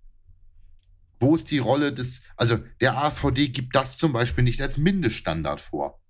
[1.19, 5.61] Wo ist die Rolle des, also der AVD gibt das zum Beispiel nicht als Mindeststandard
[5.61, 6.01] vor.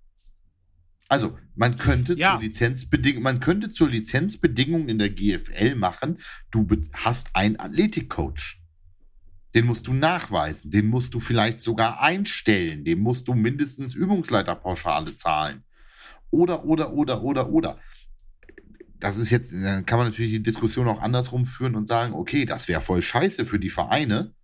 [1.08, 2.32] Also, man könnte ja.
[2.32, 6.18] zur Lizenzbedingung, man könnte zur Lizenzbedingung in der GFL machen,
[6.50, 8.60] du hast einen Athletikcoach.
[9.54, 15.14] Den musst du nachweisen, den musst du vielleicht sogar einstellen, dem musst du mindestens Übungsleiterpauschale
[15.14, 15.62] zahlen.
[16.30, 17.78] Oder, oder, oder, oder, oder.
[18.98, 22.44] Das ist jetzt, dann kann man natürlich die Diskussion auch andersrum führen und sagen, okay,
[22.44, 24.34] das wäre voll scheiße für die Vereine,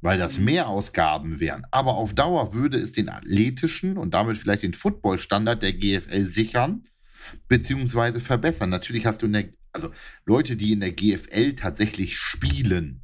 [0.00, 0.46] weil das mhm.
[0.46, 1.64] Mehrausgaben wären.
[1.70, 6.86] Aber auf Dauer würde es den athletischen und damit vielleicht den Footballstandard der GFL sichern,
[7.48, 8.70] beziehungsweise verbessern.
[8.70, 9.90] Natürlich hast du in der, also
[10.24, 13.02] Leute, die in der GFL tatsächlich spielen,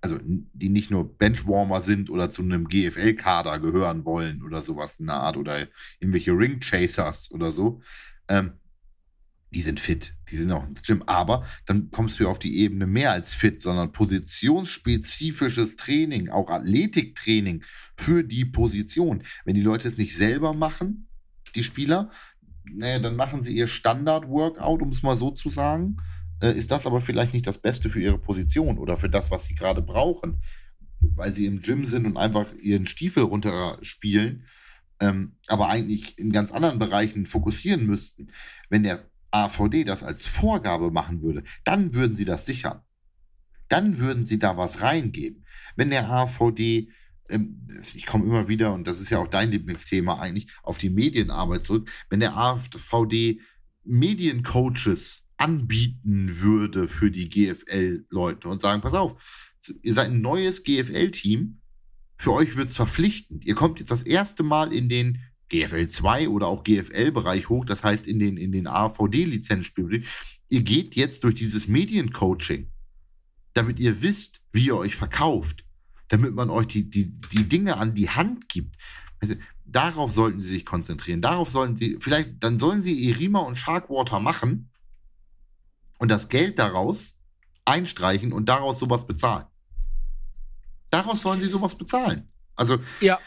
[0.00, 5.06] also die nicht nur Benchwarmer sind oder zu einem GFL-Kader gehören wollen oder sowas in
[5.06, 5.66] der Art oder
[5.98, 7.82] irgendwelche Ring-Chasers oder so,
[8.28, 8.52] ähm,
[9.50, 12.86] die sind fit, die sind auch im Gym, aber dann kommst du auf die Ebene
[12.86, 17.64] mehr als fit, sondern positionsspezifisches Training, auch Athletiktraining
[17.96, 19.22] für die Position.
[19.44, 21.08] Wenn die Leute es nicht selber machen,
[21.54, 22.10] die Spieler,
[22.70, 25.96] naja, dann machen sie ihr Standard-Workout, um es mal so zu sagen.
[26.42, 29.46] Äh, ist das aber vielleicht nicht das Beste für ihre Position oder für das, was
[29.46, 30.42] sie gerade brauchen,
[31.00, 34.44] weil sie im Gym sind und einfach ihren Stiefel runterspielen,
[35.00, 38.28] ähm, aber eigentlich in ganz anderen Bereichen fokussieren müssten.
[38.68, 42.82] Wenn der AVD das als Vorgabe machen würde, dann würden sie das sichern.
[43.68, 45.44] Dann würden sie da was reingeben.
[45.76, 46.90] Wenn der AVD,
[47.28, 50.90] ähm, ich komme immer wieder, und das ist ja auch dein Lieblingsthema eigentlich, auf die
[50.90, 53.40] Medienarbeit zurück, wenn der AVD
[53.84, 59.16] Mediencoaches anbieten würde für die GFL-Leute und sagen, pass auf,
[59.82, 61.60] ihr seid ein neues GFL-Team,
[62.16, 63.46] für euch wird es verpflichtend.
[63.46, 67.84] Ihr kommt jetzt das erste Mal in den GFL 2 oder auch GFL-Bereich hoch, das
[67.84, 70.06] heißt in den, in den AVD-Lizenzspielbetrieb.
[70.50, 72.70] Ihr geht jetzt durch dieses Mediencoaching,
[73.54, 75.64] damit ihr wisst, wie ihr euch verkauft,
[76.08, 78.76] damit man euch die, die, die Dinge an die Hand gibt.
[79.20, 79.34] Also,
[79.64, 81.20] darauf sollten sie sich konzentrieren.
[81.20, 84.70] Darauf sollten sie, vielleicht, dann sollen sie Irima und Sharkwater machen
[85.98, 87.14] und das Geld daraus
[87.64, 89.46] einstreichen und daraus sowas bezahlen.
[90.90, 92.28] Daraus sollen sie sowas bezahlen.
[92.58, 93.18] Also ja.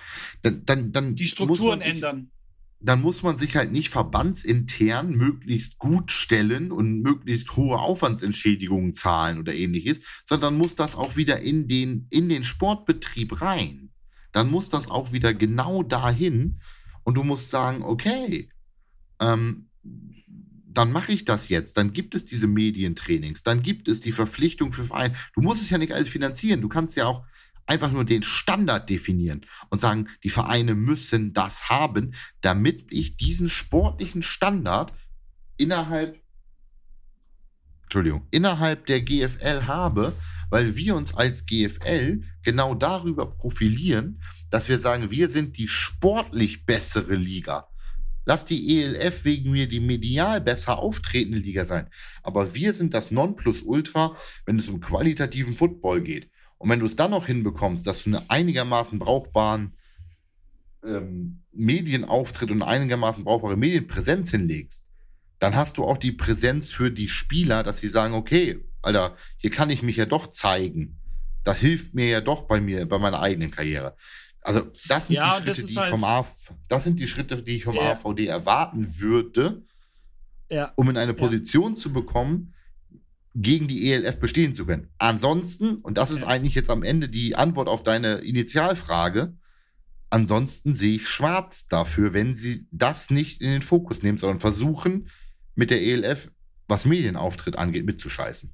[0.44, 2.32] dann, dann, dann die Strukturen sich, ändern.
[2.80, 9.39] Dann muss man sich halt nicht verbandsintern möglichst gut stellen und möglichst hohe Aufwandsentschädigungen zahlen
[9.39, 13.91] oder ähnliches, sondern muss das auch wieder in den, in den Sportbetrieb rein.
[14.32, 16.60] Dann muss das auch wieder genau dahin
[17.04, 18.50] und du musst sagen, okay,
[19.20, 19.70] ähm,
[20.74, 21.78] dann mache ich das jetzt.
[21.78, 25.15] Dann gibt es diese Medientrainings, dann gibt es die Verpflichtung für Vereine.
[25.34, 26.62] Du musst es ja nicht alles finanzieren.
[26.62, 27.26] Du kannst ja auch
[27.72, 33.50] einfach nur den Standard definieren und sagen, die Vereine müssen das haben, damit ich diesen
[33.50, 34.94] sportlichen Standard
[35.56, 36.20] innerhalb
[37.84, 40.14] Entschuldigung, innerhalb der GFL habe,
[40.50, 46.66] weil wir uns als GFL genau darüber profilieren, dass wir sagen, wir sind die sportlich
[46.66, 47.70] bessere Liga.
[48.26, 51.88] Lass die ELF wegen mir die medial besser auftretende Liga sein.
[52.22, 56.30] Aber wir sind das Nonplusultra, wenn es um qualitativen Football geht.
[56.62, 59.74] Und wenn du es dann noch hinbekommst, dass du einen einigermaßen brauchbaren
[60.86, 64.86] ähm, Medienauftritt und einigermaßen brauchbare Medienpräsenz hinlegst,
[65.39, 69.50] dann hast du auch die Präsenz für die Spieler, dass sie sagen, okay, Alter, hier
[69.50, 71.00] kann ich mich ja doch zeigen.
[71.43, 73.97] Das hilft mir ja doch bei mir, bei meiner eigenen Karriere.
[74.43, 77.41] Also, das sind ja, die Schritte, die ich halt vom AV, das sind die Schritte,
[77.41, 77.91] die ich vom ja.
[77.91, 79.63] AVD erwarten würde,
[80.52, 80.71] ja.
[80.76, 82.54] um in eine Position zu bekommen,
[83.34, 84.89] gegen die ELF bestehen zu können.
[84.98, 89.38] Ansonsten, und das ist eigentlich jetzt am Ende die Antwort auf deine Initialfrage,
[90.10, 95.10] ansonsten sehe ich schwarz dafür, wenn sie das nicht in den Fokus nehmen, sondern versuchen,
[95.56, 96.32] mit der ELF,
[96.67, 98.54] was Medienauftritt angeht, mitzuscheißen.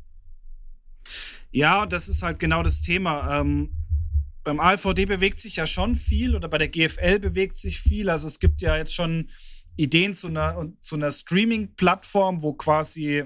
[1.51, 3.39] Ja, das ist halt genau das Thema.
[3.39, 3.71] Ähm,
[4.43, 8.09] beim AVD bewegt sich ja schon viel oder bei der GFL bewegt sich viel.
[8.09, 9.29] Also es gibt ja jetzt schon
[9.75, 13.25] Ideen zu einer, zu einer Streaming-Plattform, wo quasi,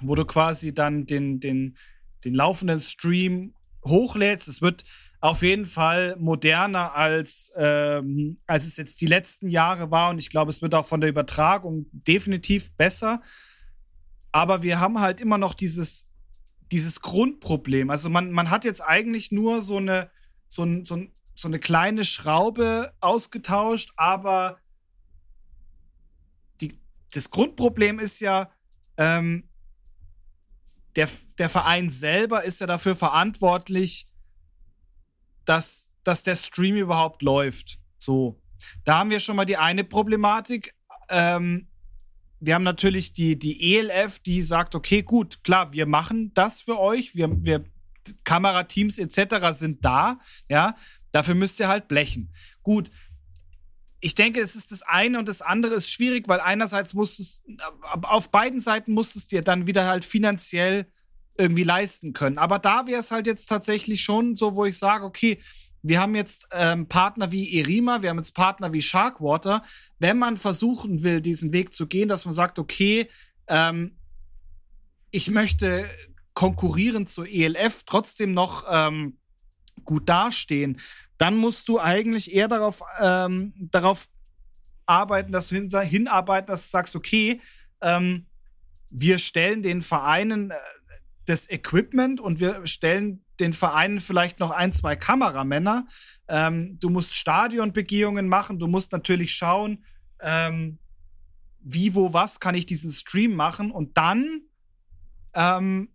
[0.00, 1.76] wo du quasi dann den, den,
[2.24, 3.54] den laufenden Stream
[3.84, 4.48] hochlädst.
[4.48, 4.84] Es wird
[5.20, 10.10] auf jeden Fall moderner als, ähm, als es jetzt die letzten Jahre war.
[10.10, 13.22] Und ich glaube, es wird auch von der Übertragung definitiv besser.
[14.32, 16.08] Aber wir haben halt immer noch dieses,
[16.72, 17.88] dieses Grundproblem.
[17.88, 20.10] Also man, man hat jetzt eigentlich nur so eine,
[20.46, 24.58] so, ein, so, ein, so eine kleine Schraube ausgetauscht, aber
[26.60, 26.78] die,
[27.12, 28.50] das Grundproblem ist ja,
[28.96, 29.48] ähm,
[30.96, 34.06] der, der Verein selber ist ja dafür verantwortlich,
[35.44, 37.78] dass, dass der Stream überhaupt läuft.
[37.98, 38.40] So.
[38.84, 40.74] Da haben wir schon mal die eine Problematik.
[41.10, 41.68] Ähm,
[42.40, 46.78] wir haben natürlich die, die ELF, die sagt, okay, gut, klar, wir machen das für
[46.78, 47.14] euch.
[47.14, 47.64] Wir, wir
[48.24, 49.46] Kamerateams etc.
[49.50, 50.76] sind da, ja,
[51.10, 52.32] dafür müsst ihr halt blechen.
[52.62, 52.90] Gut,
[54.04, 57.42] ich denke, es ist das eine und das andere ist schwierig, weil einerseits muss es,
[58.02, 60.86] auf beiden Seiten muss es dir dann wieder halt finanziell
[61.38, 62.36] irgendwie leisten können.
[62.36, 65.38] Aber da wäre es halt jetzt tatsächlich schon so, wo ich sage, okay,
[65.80, 69.62] wir haben jetzt ähm, Partner wie Erima, wir haben jetzt Partner wie Sharkwater.
[69.98, 73.08] Wenn man versuchen will, diesen Weg zu gehen, dass man sagt, okay,
[73.46, 73.96] ähm,
[75.10, 75.88] ich möchte
[76.34, 79.16] konkurrierend zur ELF trotzdem noch ähm,
[79.86, 80.78] gut dastehen,
[81.18, 84.08] dann musst du eigentlich eher darauf, ähm, darauf
[84.86, 87.40] arbeiten, dass du hin, hinarbeiten, dass du sagst, okay,
[87.80, 88.26] ähm,
[88.90, 90.56] wir stellen den Vereinen äh,
[91.26, 95.86] das Equipment und wir stellen den Vereinen vielleicht noch ein, zwei Kameramänner.
[96.28, 99.84] Ähm, du musst Stadionbegehungen machen, du musst natürlich schauen,
[100.20, 100.78] ähm,
[101.60, 104.42] wie, wo, was kann ich diesen Stream machen und dann
[105.34, 105.88] ähm,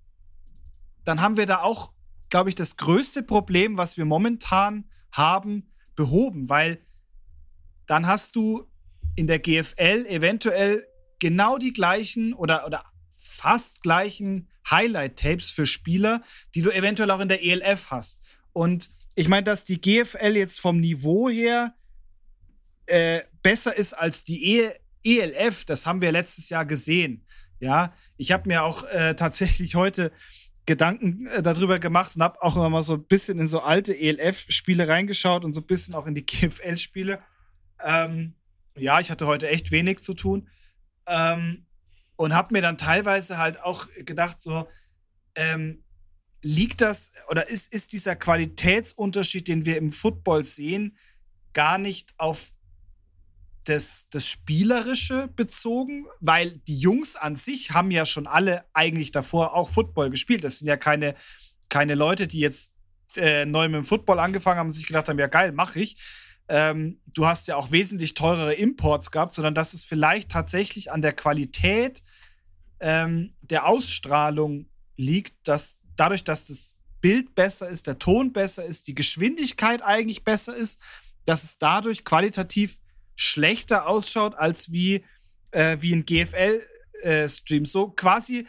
[1.05, 1.91] dann haben wir da auch,
[2.29, 6.79] glaube ich, das größte Problem, was wir momentan haben, behoben, weil
[7.85, 8.67] dann hast du
[9.15, 10.85] in der GFL eventuell
[11.19, 16.21] genau die gleichen oder, oder fast gleichen Highlight-Tapes für Spieler,
[16.55, 18.21] die du eventuell auch in der ELF hast.
[18.53, 21.75] Und ich meine, dass die GFL jetzt vom Niveau her
[22.85, 24.71] äh, besser ist als die e
[25.03, 27.25] ELF, das haben wir letztes Jahr gesehen.
[27.59, 30.11] Ja, ich habe mir auch äh, tatsächlich heute
[30.69, 33.97] Gedanken äh, darüber gemacht und habe auch immer mal so ein bisschen in so alte
[33.97, 37.19] ELF-Spiele reingeschaut und so ein bisschen auch in die GFL-Spiele.
[37.83, 38.35] Ähm,
[38.77, 40.47] ja, ich hatte heute echt wenig zu tun
[41.07, 41.65] ähm,
[42.17, 44.67] und habe mir dann teilweise halt auch gedacht, so,
[45.33, 45.83] ähm,
[46.43, 50.95] liegt das oder ist, ist dieser Qualitätsunterschied, den wir im Football sehen,
[51.53, 52.51] gar nicht auf
[53.69, 59.53] das, das Spielerische bezogen, weil die Jungs an sich haben ja schon alle eigentlich davor
[59.53, 60.43] auch Football gespielt.
[60.43, 61.15] Das sind ja keine,
[61.69, 62.73] keine Leute, die jetzt
[63.15, 65.97] äh, neu mit dem Football angefangen haben und sich gedacht haben, ja geil, mach ich.
[66.47, 71.01] Ähm, du hast ja auch wesentlich teurere Imports gehabt, sondern dass es vielleicht tatsächlich an
[71.01, 72.01] der Qualität
[72.79, 74.67] ähm, der Ausstrahlung
[74.97, 80.23] liegt, dass dadurch, dass das Bild besser ist, der Ton besser ist, die Geschwindigkeit eigentlich
[80.23, 80.81] besser ist,
[81.25, 82.79] dass es dadurch qualitativ
[83.19, 85.03] schlechter ausschaut als wie,
[85.51, 87.63] äh, wie ein GFL-Stream.
[87.63, 88.47] Äh, so quasi,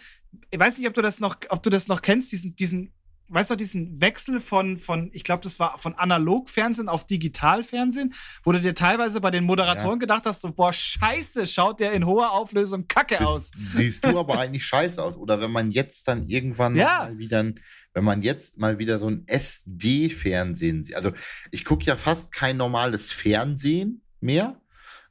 [0.48, 2.92] ich weiß nicht, ob du das noch, ob du das noch kennst, diesen, diesen,
[3.26, 8.14] weißt du, diesen Wechsel von, von ich glaube, das war von Analogfernsehen auf Digitalfernsehen,
[8.44, 10.06] wo du dir teilweise bei den Moderatoren ja.
[10.06, 13.50] gedacht hast, so, boah, scheiße, schaut der in hoher Auflösung kacke das aus.
[13.56, 15.16] Siehst du aber eigentlich scheiße aus.
[15.16, 17.06] Oder wenn man jetzt dann irgendwann ja.
[17.08, 17.44] mal wieder,
[17.92, 20.94] wenn man jetzt mal wieder so ein SD-Fernsehen sieht.
[20.94, 21.10] Also
[21.50, 24.60] ich gucke ja fast kein normales Fernsehen mehr.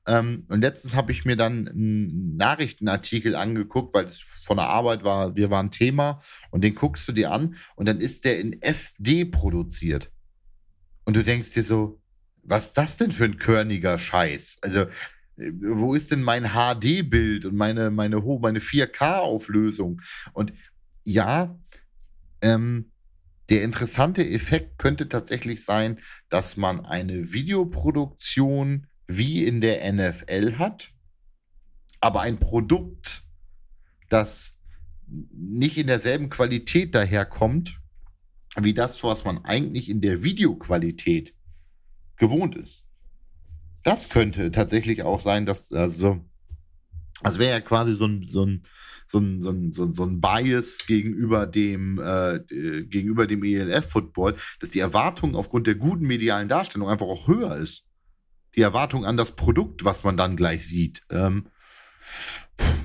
[0.07, 5.03] Ähm, und letztens habe ich mir dann einen Nachrichtenartikel angeguckt, weil es von der Arbeit
[5.03, 8.59] war, wir waren Thema und den guckst du dir an und dann ist der in
[8.61, 10.11] SD produziert.
[11.05, 12.01] Und du denkst dir so,
[12.43, 14.57] was ist das denn für ein körniger Scheiß?
[14.61, 14.81] Also,
[15.37, 20.01] äh, wo ist denn mein HD-Bild und meine, meine, meine 4K-Auflösung?
[20.33, 20.53] Und
[21.03, 21.59] ja,
[22.41, 22.91] ähm,
[23.49, 25.99] der interessante Effekt könnte tatsächlich sein,
[26.29, 30.91] dass man eine Videoproduktion wie in der NFL hat,
[31.99, 33.23] aber ein Produkt,
[34.07, 34.55] das
[35.07, 37.81] nicht in derselben Qualität daherkommt,
[38.55, 41.33] wie das, was man eigentlich in der Videoqualität
[42.17, 42.85] gewohnt ist.
[43.83, 46.23] Das könnte tatsächlich auch sein, dass, also,
[47.23, 48.61] das wäre ja quasi so ein, so ein,
[49.07, 52.41] so ein, so ein, so ein, Bias gegenüber dem, äh,
[52.83, 57.88] gegenüber dem ELF-Football, dass die Erwartung aufgrund der guten medialen Darstellung einfach auch höher ist.
[58.55, 61.03] Die Erwartung an das Produkt, was man dann gleich sieht.
[61.09, 61.47] Ähm,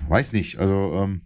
[0.09, 1.23] weiß nicht, also ähm,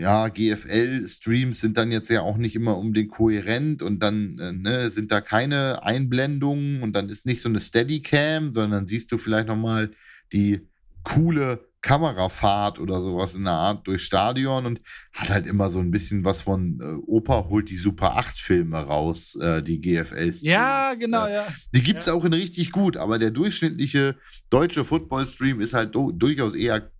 [0.00, 4.52] ja, GFL-Streams sind dann jetzt ja auch nicht immer um den kohärent und dann äh,
[4.52, 9.18] ne, sind da keine Einblendungen und dann ist nicht so eine Steadicam, sondern siehst du
[9.18, 9.92] vielleicht nochmal
[10.32, 10.68] die
[11.04, 14.82] coole Kamerafahrt oder sowas in der Art durchs Stadion und
[15.14, 18.76] hat halt immer so ein bisschen was von äh, Opa holt die Super 8 Filme
[18.76, 20.14] raus, äh, die GFL.
[20.28, 20.44] -Streams.
[20.44, 21.46] Ja, genau, äh, ja.
[21.74, 22.12] Die gibt's Ja.
[22.12, 24.16] auch in richtig gut, aber der durchschnittliche
[24.50, 26.90] deutsche Football-Stream ist halt du durchaus eher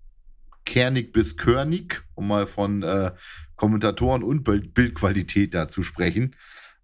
[0.65, 3.11] kernig bis körnig, um mal von äh,
[3.57, 6.35] Kommentatoren und Bild Bildqualität da zu sprechen.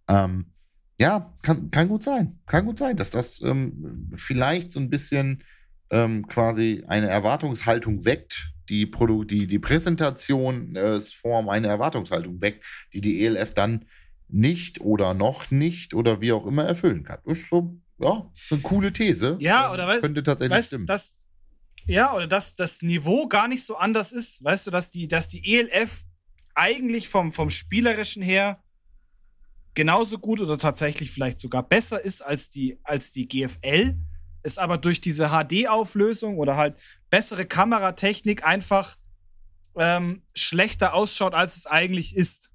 [0.08, 0.52] Ähm,
[1.00, 2.38] ja, kann, kann gut sein.
[2.46, 5.42] Kann gut sein, dass das ähm, vielleicht so ein bisschen
[5.94, 11.00] ähm, quasi eine Erwartungshaltung weckt, die, Produ die, die Präsentation äh,
[11.48, 13.84] eine Erwartungshaltung weckt, die die ELF dann
[14.28, 17.18] nicht oder noch nicht oder wie auch immer erfüllen kann.
[17.26, 19.36] Ist so, ja, eine coole These.
[19.40, 20.86] Ja, Ähm, oder weißt- Könnte tatsächlich weißt, stimmen.
[20.86, 21.26] dass
[21.86, 25.28] ja oder dass das Niveau gar nicht so anders ist, weißt du, dass die dass
[25.28, 26.06] die ELF
[26.54, 28.58] eigentlich vom vom spielerischen her
[29.74, 33.96] genauso gut oder tatsächlich vielleicht sogar besser ist als die als die GFL,
[34.44, 36.76] es aber durch diese HD-Auflösung oder halt
[37.10, 38.96] bessere Kameratechnik einfach
[39.76, 42.52] ähm, schlechter ausschaut, als es eigentlich ist.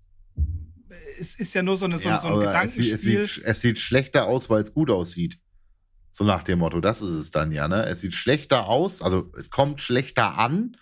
[1.20, 3.20] Es ist ja nur so, eine, so, Ja, so ein aber es, sieht- Gedankenspiel.
[3.22, 5.38] es, sieht, es sieht schlechter aus, weil es gut aussieht.
[6.12, 7.84] So nach dem Motto, das ist es dann ja, ne?
[7.86, 10.76] Es sieht schlechter aus, also es kommt schlechter an,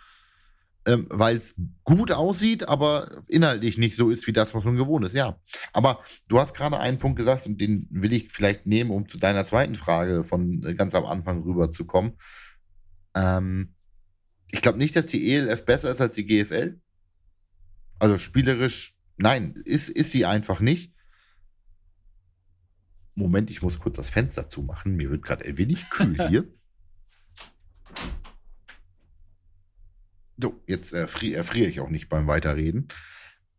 [0.88, 5.06] ähm, weil es gut aussieht, aber inhaltlich nicht so ist wie das, was man gewohnt
[5.06, 5.38] ist, ja.
[5.74, 9.18] Aber du hast gerade einen Punkt gesagt und den will ich vielleicht nehmen, um zu
[9.18, 12.14] deiner zweiten Frage von äh, ganz am Anfang rüberzukommen.
[13.16, 13.76] Ähm,
[14.50, 16.80] ich glaube nicht, dass die ELF besser ist als die GFL.
[18.00, 20.94] Also spielerisch, nein, ist, ist sie einfach nicht.
[23.14, 24.96] Moment, ich muss kurz das Fenster zumachen.
[24.96, 26.48] Mir wird gerade ein wenig kühl hier.
[30.38, 32.90] So, jetzt erfri erfriere ich auch nicht beim Weiterreden.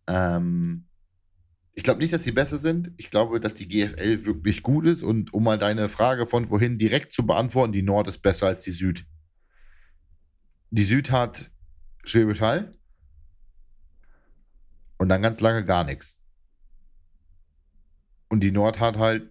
[0.07, 0.87] Ähm,
[1.75, 2.93] ich glaube nicht, dass sie besser sind.
[2.97, 5.03] Ich glaube, dass die GFL wirklich gut ist.
[5.03, 8.63] Und um mal deine Frage von vorhin direkt zu beantworten, die Nord ist besser als
[8.63, 9.05] die Süd.
[10.71, 11.51] Die Süd hat
[12.05, 12.75] Schwäbisch Hall
[14.99, 16.19] und dann ganz lange gar nichts.
[18.29, 19.31] Und die Nord hat halt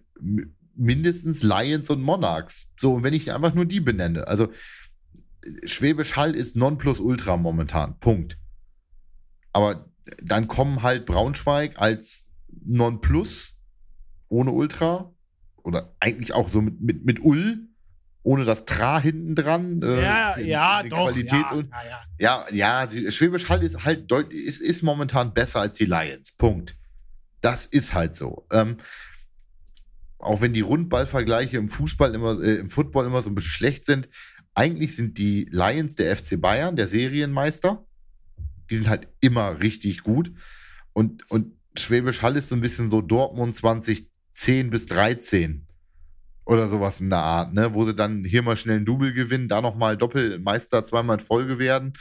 [0.74, 2.72] mindestens Lions und Monarchs.
[2.78, 4.52] So, und wenn ich einfach nur die benenne, also
[5.64, 7.98] Schwäbisch Hall ist Nonplusultra momentan.
[8.00, 8.38] Punkt.
[9.52, 9.88] Aber
[10.22, 12.28] dann kommen halt Braunschweig als
[12.64, 13.58] Nonplus
[14.28, 15.12] ohne Ultra
[15.56, 17.68] oder eigentlich auch so mit, mit, mit Ull,
[18.22, 19.82] ohne das Tra hinten dran.
[19.82, 21.10] äh, ja, ja, doch.
[21.10, 21.82] Qualitäts- ja,
[22.18, 22.48] ja, ja.
[22.50, 26.32] ja, ja, Schwäbisch Hall ist halt deut ist, ist momentan besser als die Lions.
[26.32, 26.74] Punkt.
[27.40, 28.46] Das ist halt so.
[28.52, 28.78] Ähm,
[30.18, 33.84] auch wenn die Rundballvergleiche im Fußball immer, äh, im Football immer so ein bisschen schlecht
[33.84, 34.08] sind,
[34.58, 37.86] eigentlich sind die Lions der FC Bayern, der Serienmeister.
[38.68, 40.32] Die sind halt immer richtig gut.
[40.92, 45.64] Und, und Schwäbisch Hall ist so ein bisschen so Dortmund 2010 bis 13
[46.44, 47.72] oder sowas in der Art, ne?
[47.72, 51.60] Wo sie dann hier mal schnell ein Double gewinnen, da nochmal Doppelmeister zweimal in Folge
[51.60, 51.92] werden.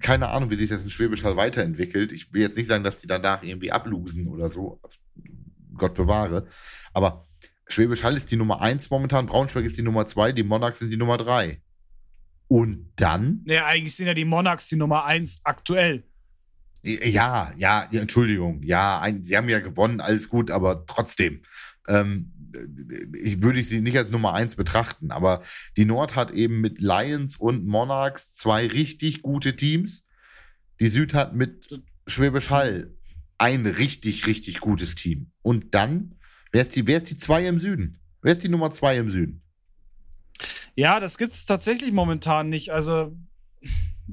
[0.00, 2.10] Keine Ahnung, wie sich das in Schwäbisch Hall weiterentwickelt.
[2.10, 4.80] Ich will jetzt nicht sagen, dass die danach irgendwie ablosen oder so.
[5.76, 6.48] Gott bewahre.
[6.94, 7.28] Aber
[7.68, 10.90] Schwäbisch Hall ist die Nummer 1 momentan, Braunschweig ist die Nummer 2, die Monarchs sind
[10.90, 11.62] die Nummer 3.
[12.52, 13.40] Und dann?
[13.46, 16.04] Nee, eigentlich sind ja die Monarchs die Nummer 1 aktuell.
[16.82, 18.62] Ja, ja, ja Entschuldigung.
[18.62, 21.40] Ja, ein, sie haben ja gewonnen, alles gut, aber trotzdem.
[21.88, 22.30] Ähm,
[23.14, 25.40] ich würde sie nicht als Nummer 1 betrachten, aber
[25.78, 30.04] die Nord hat eben mit Lions und Monarchs zwei richtig gute Teams.
[30.78, 32.94] Die Süd hat mit Schwäbisch Hall
[33.38, 35.30] ein richtig, richtig gutes Team.
[35.40, 36.16] Und dann,
[36.50, 37.96] wer ist die, wer ist die zwei im Süden?
[38.20, 39.41] Wer ist die Nummer zwei im Süden?
[40.74, 42.70] Ja, das gibt es tatsächlich momentan nicht.
[42.70, 43.16] Also,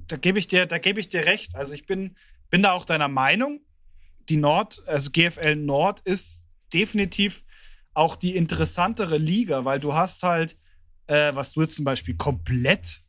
[0.07, 1.55] da gebe ich, dir, ich dir recht.
[1.55, 2.15] Also, ich bin,
[2.49, 3.61] bin da auch deiner Meinung.
[4.27, 7.43] Die Nord, also GFL Nord ist definitiv
[7.93, 10.55] auch die interessantere Liga, weil du hast halt,
[11.07, 13.01] äh, was du jetzt zum Beispiel komplett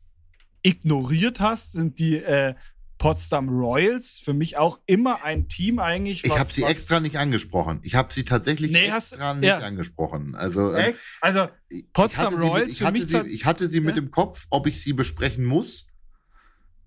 [0.63, 2.55] ignoriert hast, sind die äh,
[3.01, 4.21] Potsdam Royals.
[4.23, 6.23] Für mich auch immer ein Team eigentlich.
[6.23, 7.79] Was, ich habe sie extra nicht angesprochen.
[7.81, 9.57] Ich habe sie tatsächlich nee, extra hast, nicht ja.
[9.57, 10.35] angesprochen.
[10.35, 11.47] Also, ähm, also
[11.93, 12.67] Potsdam Royals.
[12.67, 14.03] Mit, ich, hatte sie, ich, hatte sie, mit ja?
[14.03, 15.87] im Kopf, ob ich sie besprechen muss.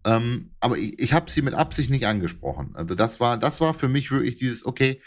[0.05, 2.77] Ähm, aber ich, ich habe sie mit Absicht nicht angesprochen.
[2.77, 5.03] Also das war, das war für mich wirklich dieses, okay,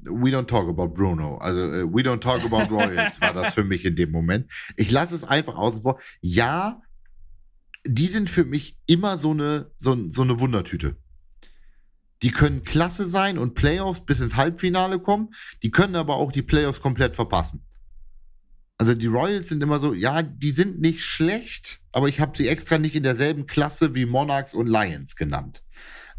[0.00, 1.36] we don't talk about Bruno.
[1.42, 4.50] Also uh, we don't talk about Royals war das für mich in dem Moment.
[4.76, 6.00] Ich lasse es einfach außen vor.
[6.22, 6.80] Ja,
[7.86, 10.96] die sind für mich immer so eine, so, so eine Wundertüte.
[12.22, 15.30] Die können klasse sein und Playoffs bis ins Halbfinale kommen.
[15.62, 17.64] Die können aber auch die Playoffs komplett verpassen.
[18.76, 22.48] Also die Royals sind immer so, ja, die sind nicht schlecht, aber ich habe sie
[22.48, 25.64] extra nicht in derselben Klasse wie Monarchs und Lions genannt.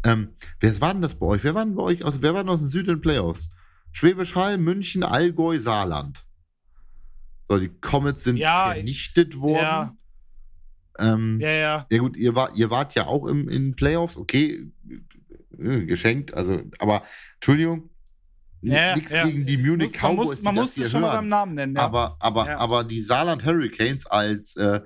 [0.04, 1.44] Ähm, wer war denn das bei euch?
[1.44, 3.48] Wer war denn bei euch aus, wer war aus den Süden Playoffs?
[3.92, 6.24] Schwäbisch Hall, München, Allgäu, Saarland.
[7.48, 9.62] So, die Comets sind ja, vernichtet worden.
[9.62, 9.96] Ja.
[10.98, 11.86] Ähm, ja, ja.
[11.90, 14.70] Ja, gut, ihr, war, ihr wart ja auch im, in Playoffs, okay,
[15.58, 17.02] äh, geschenkt, also, aber
[17.36, 17.90] Entschuldigung,
[18.62, 19.26] ja, nichts ja.
[19.26, 20.28] gegen die Munich Cowboys.
[20.28, 21.76] Muss, man muss es schon mal beim Namen nennen.
[21.76, 21.82] Ja.
[21.82, 24.80] Aber, aber, aber die Saarland Hurricanes als, äh,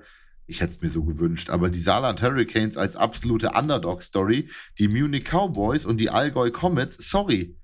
[0.47, 4.49] ich hätte es mir so gewünscht, aber die Saarland Hurricanes als absolute Underdog-Story,
[4.79, 7.57] die Munich Cowboys und die Allgäu Comets, sorry,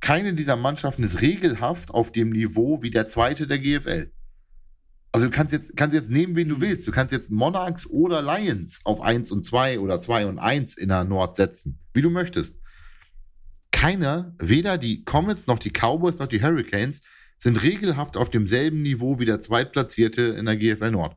[0.00, 4.10] keine dieser Mannschaften ist regelhaft auf dem Niveau wie der zweite der GFL.
[5.12, 6.86] Also du kannst jetzt, kannst jetzt nehmen, wen du willst.
[6.86, 10.88] Du kannst jetzt Monarchs oder Lions auf 1 und 2 oder 2 und 1 in
[10.88, 12.54] der Nord setzen, wie du möchtest.
[13.72, 17.02] Keiner, weder die Comets noch die Cowboys noch die Hurricanes,
[17.38, 21.16] sind regelhaft auf demselben Niveau wie der Zweitplatzierte in der GFL Nord.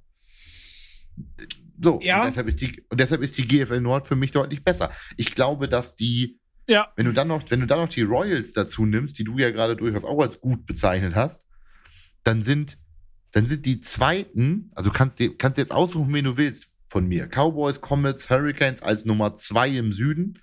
[1.82, 2.22] So, ja.
[2.22, 4.92] und, deshalb ist die, und deshalb ist die GFL Nord für mich deutlich besser.
[5.18, 6.92] Ich glaube, dass die, ja.
[6.96, 9.52] wenn du dann noch, wenn du dann noch die Royals dazu nimmst, die du ja
[9.52, 11.42] gerade durchaus auch als gut bezeichnet hast,
[12.24, 12.78] dann sind
[13.34, 17.28] dann sind die zweiten, also kannst du kannst jetzt ausrufen, wen du willst von mir.
[17.28, 20.40] Cowboys, Comets, Hurricanes als Nummer zwei im Süden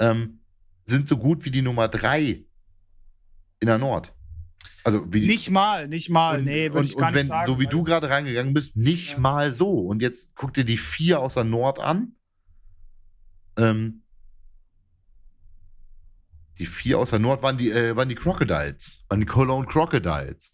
[0.00, 0.40] ähm,
[0.84, 2.44] sind so gut wie die Nummer drei
[3.60, 4.12] in der Nord.
[4.82, 7.46] Also wie nicht mal, nicht mal, und, nee, würde ich gar und wenn, sagen.
[7.46, 9.18] So wie du gerade reingegangen bist, nicht ja.
[9.20, 9.70] mal so.
[9.86, 12.16] Und jetzt guck dir die vier aus der Nord an.
[13.56, 14.02] Ähm,
[16.58, 20.52] die vier aus der Nord waren die, äh, waren die Crocodiles, waren die Cologne Crocodiles.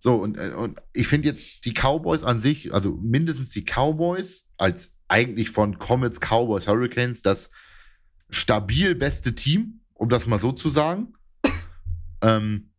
[0.00, 4.48] So, und, äh, und ich finde jetzt die Cowboys an sich, also mindestens die Cowboys,
[4.56, 7.50] als eigentlich von Comets, Cowboys, Hurricanes, das
[8.30, 11.14] stabil beste Team, um das mal so zu sagen.
[12.22, 12.70] Ähm,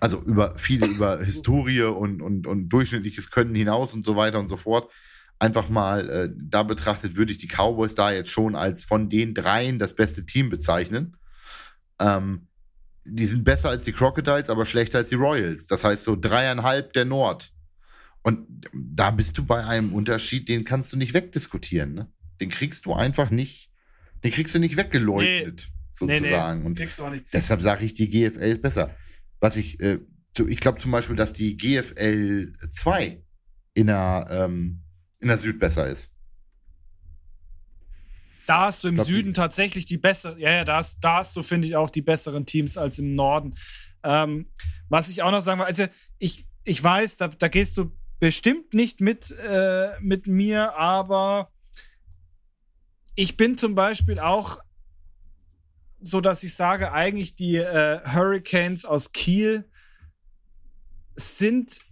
[0.00, 4.48] also über viele über Historie und, und, und durchschnittliches Können hinaus und so weiter und
[4.48, 4.90] so fort.
[5.38, 9.34] Einfach mal äh, da betrachtet, würde ich die Cowboys da jetzt schon als von den
[9.34, 11.16] dreien das beste Team bezeichnen.
[11.98, 12.48] Ähm,
[13.10, 15.66] die sind besser als die Crocodiles, aber schlechter als die Royals.
[15.66, 17.52] Das heißt so dreieinhalb der Nord.
[18.22, 21.94] Und da bist du bei einem Unterschied, den kannst du nicht wegdiskutieren.
[21.94, 22.12] Ne?
[22.40, 23.70] Den kriegst du einfach nicht,
[24.22, 25.78] den kriegst du nicht weggeleugnet, nee.
[25.92, 26.62] sozusagen.
[26.62, 27.26] Nee, nee, kriegst du auch nicht.
[27.32, 28.94] deshalb sage ich, die GFL ist besser.
[29.40, 29.98] Was ich, äh,
[30.48, 33.22] ich glaube zum Beispiel, dass die GFL 2
[33.74, 34.82] in der, ähm,
[35.20, 36.12] in der Süd besser ist.
[38.50, 41.44] Da hast du im Süden tatsächlich die bessere, ja, ja, da hast, da hast du,
[41.44, 43.54] finde ich, auch die besseren Teams als im Norden.
[44.02, 44.48] Ähm,
[44.88, 45.86] was ich auch noch sagen will, also
[46.18, 51.52] ich, ich weiß, da, da gehst du bestimmt nicht mit, äh, mit mir, aber
[53.14, 54.58] ich bin zum Beispiel auch
[56.00, 59.70] so, dass ich sage, eigentlich die äh, Hurricanes aus Kiel
[61.14, 61.82] sind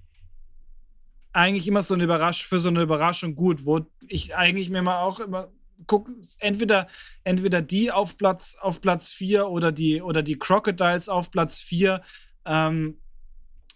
[1.32, 5.02] eigentlich immer so eine Überraschung für so eine Überraschung gut, wo ich eigentlich mir mal
[5.02, 5.52] auch immer
[5.86, 6.88] guck, entweder,
[7.24, 12.02] entweder die auf Platz, auf Platz 4 oder die, oder die Crocodiles auf Platz 4.
[12.46, 12.98] Ähm,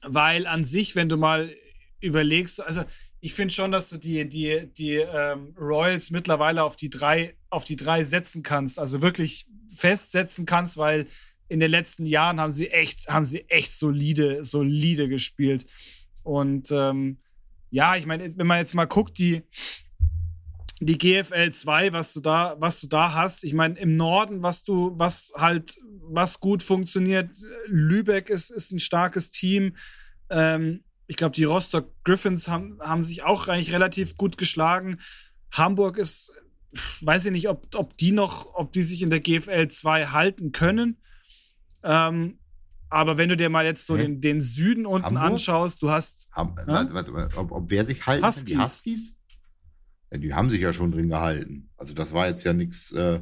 [0.03, 1.55] weil an sich, wenn du mal
[2.01, 2.83] überlegst, also
[3.21, 7.65] ich finde schon, dass du die, die, die ähm, Royals mittlerweile auf die drei, auf
[7.65, 11.07] die drei setzen kannst, also wirklich festsetzen kannst, weil
[11.49, 15.67] in den letzten Jahren haben sie echt, haben sie echt solide, solide gespielt.
[16.25, 17.19] Und ähm,
[17.71, 19.43] ja, ich meine, wenn man jetzt mal guckt, die,
[20.87, 23.45] die GFL 2, was du da, was du da hast.
[23.45, 27.35] Ich meine, im Norden, was du, was halt, was gut funktioniert,
[27.67, 29.77] Lübeck ist, ist ein starkes Team.
[30.31, 34.99] Ähm, ich glaube, die Rostock Griffins haben, haben sich auch eigentlich relativ gut geschlagen.
[35.53, 36.33] Hamburg ist,
[37.03, 40.53] weiß ich nicht, ob, ob die noch, ob die sich in der GFL 2 halten
[40.53, 40.97] können.
[41.83, 42.39] Ähm,
[42.89, 45.23] Aber wenn du dir mal jetzt so den, den Süden unten Hamburg?
[45.25, 46.29] anschaust, du hast.
[46.33, 46.65] Haben, Hä?
[46.67, 48.47] warte, warte, warte, ob, ob wer sich halten kann?
[48.47, 49.17] Die Huskies.
[50.13, 51.71] Ja, die haben sich ja schon drin gehalten.
[51.77, 53.21] Also das war jetzt ja nichts, äh,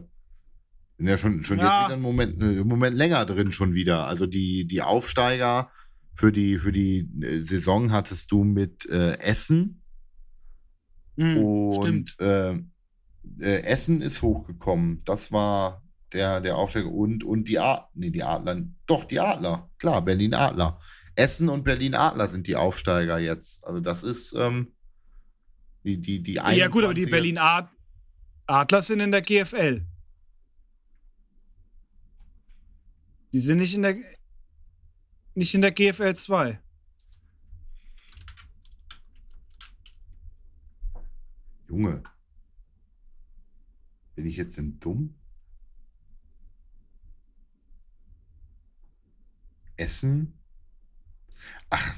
[0.99, 1.67] sind ja schon, schon Ja.
[1.67, 4.07] jetzt wieder einen Moment, einen Moment länger drin schon wieder.
[4.09, 5.71] Also die, die Aufsteiger
[6.15, 9.77] für die, für die äh, Saison hattest du mit äh, Essen
[11.17, 12.21] Hm, und stimmt.
[12.21, 12.53] äh,
[13.41, 15.03] äh, Essen ist hochgekommen.
[15.05, 15.83] Das war
[16.13, 20.35] der, der Aufsteiger und, und die Adler, nee, die Adler, doch, die Adler, klar, Berlin
[20.35, 20.79] Adler.
[21.15, 23.65] Essen und Berlin Adler sind die Aufsteiger jetzt.
[23.67, 24.73] Also das ist ähm,
[25.85, 27.69] die, die, die Ja, gut, aber die 21er Berlin Ad
[28.47, 29.87] Adler sind in der GFL.
[33.33, 33.97] Die sind nicht in der
[35.35, 36.61] nicht in der GFL 2.
[41.69, 42.03] Junge.
[44.17, 45.15] Bin ich jetzt denn dumm?
[49.77, 50.35] Essen?
[51.71, 51.97] Ach,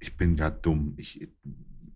[0.00, 0.94] ich bin gerade dumm.
[0.96, 1.28] Ich,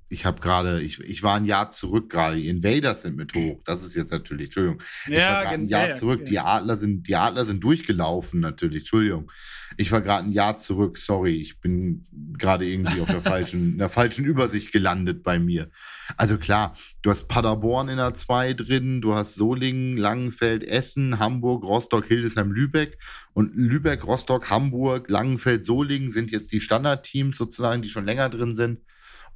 [0.09, 2.37] ich habe gerade, ich, ich war ein Jahr zurück gerade.
[2.37, 3.61] Die Invaders sind mit hoch.
[3.65, 4.83] Das ist jetzt natürlich, Entschuldigung.
[5.07, 6.21] Ich war gerade ein Jahr ja, zurück.
[6.21, 6.27] ja.
[6.27, 8.83] Die Adler sind, die Adler sind durchgelaufen natürlich.
[8.83, 9.33] Entschuldigung.
[9.77, 10.97] Ich war gerade ein Jahr zurück.
[10.97, 12.07] Sorry, ich bin
[12.39, 15.71] gerade irgendwie auf der falschen, der falschen Übersicht gelandet bei mir.
[16.17, 21.65] Also klar, du hast Paderborn in der 2 drin, du hast Solingen, Langenfeld, Essen, Hamburg,
[21.65, 22.99] Rostock, Hildesheim, Lübeck.
[23.33, 28.55] Und Lübeck, Rostock, Hamburg, Langenfeld, Solingen sind jetzt die Standardteams sozusagen, die schon länger drin
[28.55, 28.79] sind.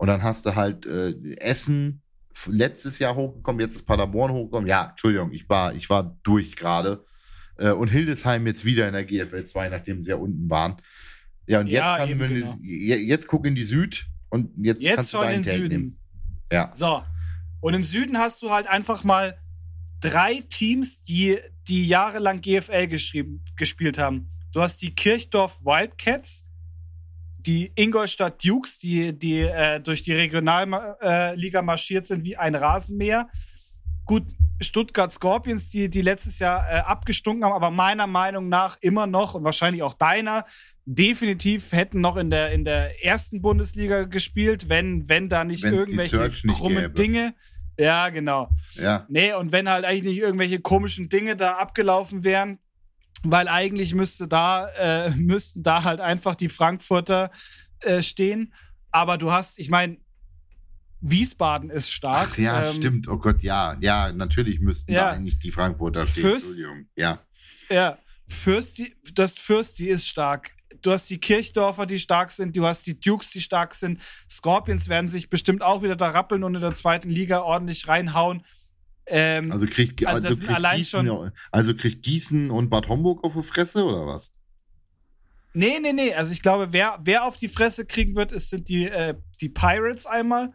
[0.01, 2.01] Und dann hast du halt äh, Essen
[2.46, 4.66] letztes Jahr hochgekommen, jetzt ist Paderborn hochgekommen.
[4.66, 7.05] Ja, Entschuldigung, ich war, ich war durch gerade.
[7.59, 10.76] Äh, und Hildesheim jetzt wieder in der GFL 2, nachdem sie ja unten waren.
[11.46, 12.53] Ja, und jetzt, Ja, kann, eben, wenn genau.
[12.55, 15.42] du, je- jetzt guck in die Süd und jetzt, Jetzt kannst du schon in deinen
[15.42, 15.82] den Take Süden.
[15.82, 15.98] nehmen.
[16.51, 16.70] Ja.
[16.72, 17.03] So.
[17.61, 19.36] Und im Süden hast du halt einfach mal
[20.01, 21.36] drei Teams, die,
[21.68, 22.86] die jahrelang GFL
[23.57, 24.30] gespielt haben.
[24.53, 26.44] Du hast die Kirchdorf Wildcats,
[27.47, 33.28] die Ingolstadt Dukes, die, die äh, durch die Regionalliga äh, marschiert sind wie ein Rasenmäher.
[34.05, 34.24] Gut,
[34.61, 39.34] Stuttgart Scorpions, die, die letztes Jahr äh, abgestunken haben, aber meiner Meinung nach immer noch
[39.34, 40.45] und wahrscheinlich auch deiner
[40.84, 45.76] definitiv hätten noch in der, in der ersten Bundesliga gespielt, wenn, wenn da nicht Wenn's
[45.76, 46.95] irgendwelche nicht krummen gäbe.
[46.95, 47.34] Dinge.
[47.78, 48.51] Ja, genau.
[48.74, 49.07] Ja.
[49.09, 52.59] Nee, und wenn halt eigentlich nicht irgendwelche komischen Dinge da abgelaufen wären,
[53.24, 57.30] weil eigentlich müsste da, äh, müssten da halt einfach die Frankfurter
[57.80, 58.52] äh, stehen.
[58.90, 59.98] Aber du hast, ich meine,
[61.00, 62.28] Wiesbaden ist stark.
[62.32, 63.08] Ach ja, Ähm, stimmt.
[63.08, 63.76] Oh Gott, ja.
[63.80, 65.04] Ja, natürlich müssten Ja.
[65.06, 66.24] da eigentlich die Frankfurter stehen.
[66.24, 66.86] Fürst- Entschuldigung.
[66.96, 67.20] Ja.
[67.70, 67.98] Ja,
[68.28, 70.50] Fürsti, hast Fürsti ist stark.
[70.82, 72.56] Du hast die Kirchdorfer, die stark sind.
[72.56, 74.00] Du hast die Dukes, die stark sind.
[74.28, 78.42] Scorpions werden sich bestimmt auch wieder da rappeln und in der zweiten Liga ordentlich reinhauen.
[79.11, 83.34] Ähm, Also kriegt, Also also kriegt Gießen, ja- also kriegt Gießen und Bad Homburg auf
[83.34, 84.30] die Fresse oder was?
[85.52, 86.14] Nee, nee, nee.
[86.14, 89.48] Also ich glaube, wer, wer auf die Fresse kriegen wird, ist, sind die, äh, die
[89.48, 90.52] Pirates einmal.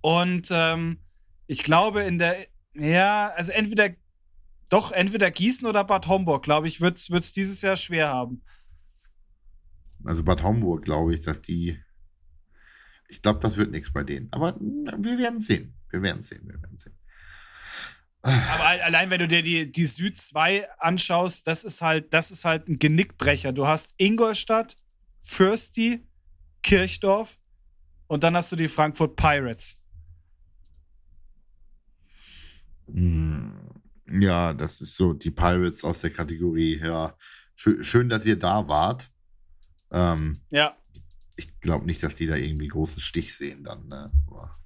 [0.00, 1.00] Und ähm,
[1.48, 2.36] ich glaube, in der,
[2.74, 3.90] ja, also entweder,
[4.70, 8.42] doch, entweder Gießen oder Bad Homburg, glaube ich, wird es dieses Jahr schwer haben.
[10.04, 11.80] Also Bad Homburg, glaube ich, dass die.
[13.08, 14.28] Ich glaube, das wird nichts bei denen.
[14.32, 15.75] Aber wir werden sehen.
[15.90, 16.42] Wir werden sehen.
[16.46, 16.96] Wir werden sehen.
[18.22, 22.30] Aber al- allein, wenn du dir die, die Süd 2 anschaust, das ist halt, das
[22.32, 23.52] ist halt ein Genickbrecher.
[23.52, 24.76] Du hast Ingolstadt,
[25.20, 26.04] Fürsti,
[26.62, 27.38] Kirchdorf
[28.08, 29.76] und dann hast du die Frankfurt Pirates.
[32.88, 33.50] Mm,
[34.20, 36.78] Ja, das ist so die Pirates aus der Kategorie.
[36.78, 37.16] Ja,
[37.56, 39.10] schön, schön dass ihr da wart.
[39.90, 40.76] Ähm, Ja.
[41.36, 43.86] ich glaube nicht, dass die da irgendwie großen Stich sehen dann.
[43.88, 44.12] Ne?
[44.28, 44.58] Aber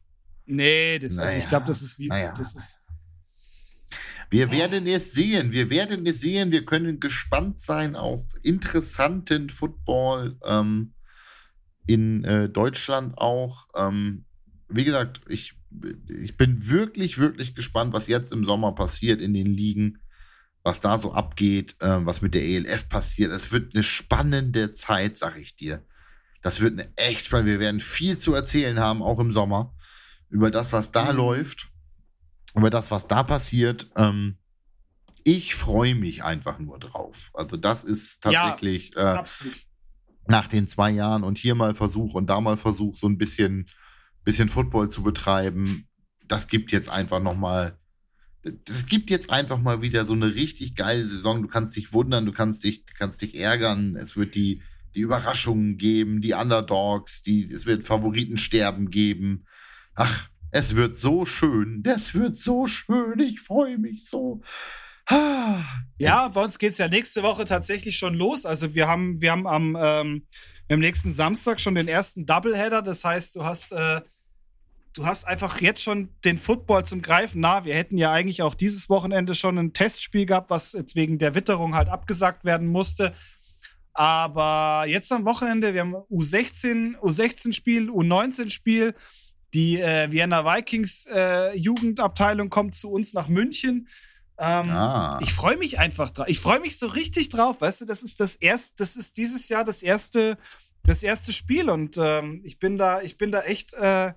[0.51, 2.33] Nee, das, also ich Naja, glaube, das ist wie, naja.
[2.37, 2.79] das ist,
[4.31, 5.53] Wir werden es sehen.
[5.53, 6.51] Wir werden es sehen.
[6.53, 10.95] Wir können gespannt sein auf interessanten Football ähm,
[11.87, 13.69] in äh, Deutschland auch.
[13.77, 14.25] Ähm,
[14.69, 15.55] wie gesagt, ich,
[16.09, 19.99] ich bin wirklich, wirklich gespannt, was jetzt im Sommer passiert in den Ligen,
[20.63, 23.33] was da so abgeht, ähm, was mit der ELF passiert.
[23.33, 25.85] Es wird eine spannende Zeit, sag ich dir.
[26.43, 27.53] Das wird eine echt spannende.
[27.53, 29.75] Wir werden viel zu erzählen haben, auch im Sommer,
[30.31, 31.17] über das, was da Mhm.
[31.19, 31.69] läuft
[32.57, 33.91] über das, was da passiert.
[33.97, 34.39] Ähm,
[35.23, 37.31] ich freue mich einfach nur drauf.
[37.35, 39.55] Also das ist Ja, tatsächlich äh, absolut.
[40.27, 43.69] nach den zwei Jahren und hier mal Versuch und da mal Versuch, so ein bisschen,
[44.25, 45.89] bisschen Football zu betreiben.
[46.27, 47.79] Das gibt jetzt einfach noch mal
[48.65, 51.43] das gibt jetzt einfach mal wieder so eine richtig geile Saison.
[51.43, 53.97] Du kannst dich wundern, du kannst dich, kannst dich ärgern.
[53.97, 54.63] Es wird die,
[54.95, 59.45] die Überraschungen geben, die Underdogs, die, es wird Favoritensterben geben.
[59.95, 61.83] Ach, es wird so schön.
[61.83, 63.21] Das wird so schön.
[63.21, 64.43] Ich freue mich so.
[65.99, 68.47] Ja, bei uns geht es ja nächste Woche tatsächlich schon los.
[68.47, 70.27] Also wir haben, wir haben am, ähm,
[70.69, 72.83] am nächsten Samstag schon den ersten Doubleheader.
[72.83, 74.01] Das heißt, du hast, äh,
[74.95, 77.65] du hast einfach jetzt schon den Football zum Greifen nah.
[77.65, 81.35] Wir hätten ja eigentlich auch dieses Wochenende schon ein Testspiel gehabt, was jetzt wegen der
[81.35, 83.13] Witterung halt abgesagt werden musste.
[83.93, 88.95] Aber jetzt am Wochenende, wir haben U16, U16-Spiel, U19-Spiel.
[89.55, 93.89] Die äh, Vienna Vikings äh, Jugendabteilung kommt zu uns nach München.
[94.39, 95.19] Ähm, ah.
[95.21, 96.27] Ich freue mich einfach drauf.
[96.29, 97.61] Ich freue mich so richtig drauf.
[97.61, 100.39] Weißt du, das ist das erste, das ist dieses Jahr das erste,
[100.83, 104.13] das erste Spiel und ähm, ich bin da, ich bin da echt, äh,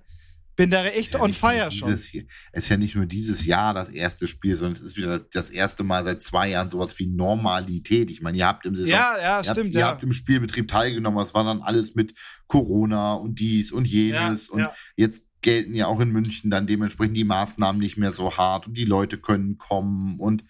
[0.56, 1.92] bin da echt ja on fire schon.
[1.92, 5.28] Es ist ja nicht nur dieses Jahr das erste Spiel, sondern es ist wieder das,
[5.30, 8.10] das, erste Mal seit zwei Jahren sowas wie Normalität.
[8.10, 10.68] Ich meine, ihr habt im Saison, ja, ja, ihr, stimmt, habt, ihr habt im Spielbetrieb
[10.68, 11.22] teilgenommen.
[11.22, 12.14] Es war dann alles mit
[12.46, 17.16] Corona und dies und jenes ja, und jetzt gelten ja auch in München dann dementsprechend
[17.16, 20.44] die Maßnahmen nicht mehr so hart und die Leute können kommen und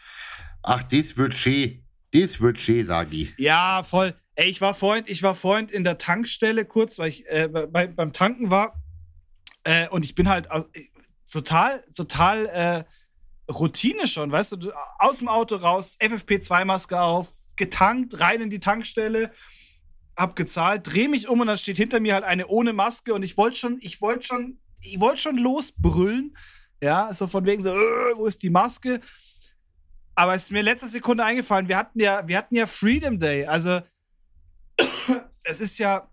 [0.62, 1.80] ach, das wird schön.
[2.12, 3.34] Das wird schön, sag ich.
[3.38, 4.14] Ja, voll.
[4.36, 7.88] Ey, ich war vorhin, ich war vorhin in der Tankstelle kurz, weil ich äh, bei,
[7.88, 8.84] beim Tanken war
[9.64, 10.62] äh, und ich bin halt äh,
[11.30, 12.84] total, total äh,
[13.52, 19.30] Routine schon, weißt du, aus dem Auto raus, FFP2-Maske auf, getankt, rein in die Tankstelle,
[20.16, 23.22] hab gezahlt, dreh mich um und dann steht hinter mir halt eine ohne Maske und
[23.22, 26.36] ich wollte schon, ich wollte schon ich wollte schon losbrüllen.
[26.80, 29.00] Ja, so von wegen so, äh, wo ist die Maske?
[30.14, 33.46] Aber es ist mir letzte Sekunde eingefallen, wir hatten ja, wir hatten ja Freedom Day.
[33.46, 33.80] Also
[35.44, 36.08] es ist ja,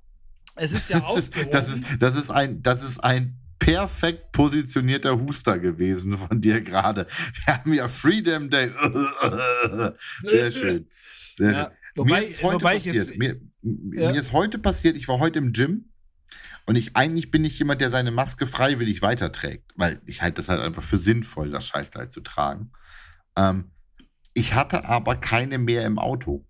[0.56, 5.60] es ist ja ist, das ist, das ist ein, das ist ein perfekt positionierter Huster
[5.60, 7.06] gewesen von dir gerade.
[7.46, 8.70] Wir haben ja Freedom Day.
[10.24, 10.88] Sehr schön.
[10.92, 11.76] Sehr ja, schön.
[11.96, 12.96] Wobei, mir ist heute passiert.
[12.96, 14.12] Jetzt, mir, ja.
[14.12, 15.92] mir ist heute passiert, ich war heute im Gym
[16.66, 20.50] und ich eigentlich bin ich jemand, der seine Maske freiwillig weiterträgt, weil ich halte das
[20.50, 22.72] halt einfach für sinnvoll, das Scheißteil zu tragen.
[23.36, 23.72] Ähm,
[24.34, 26.48] ich hatte aber keine mehr im Auto.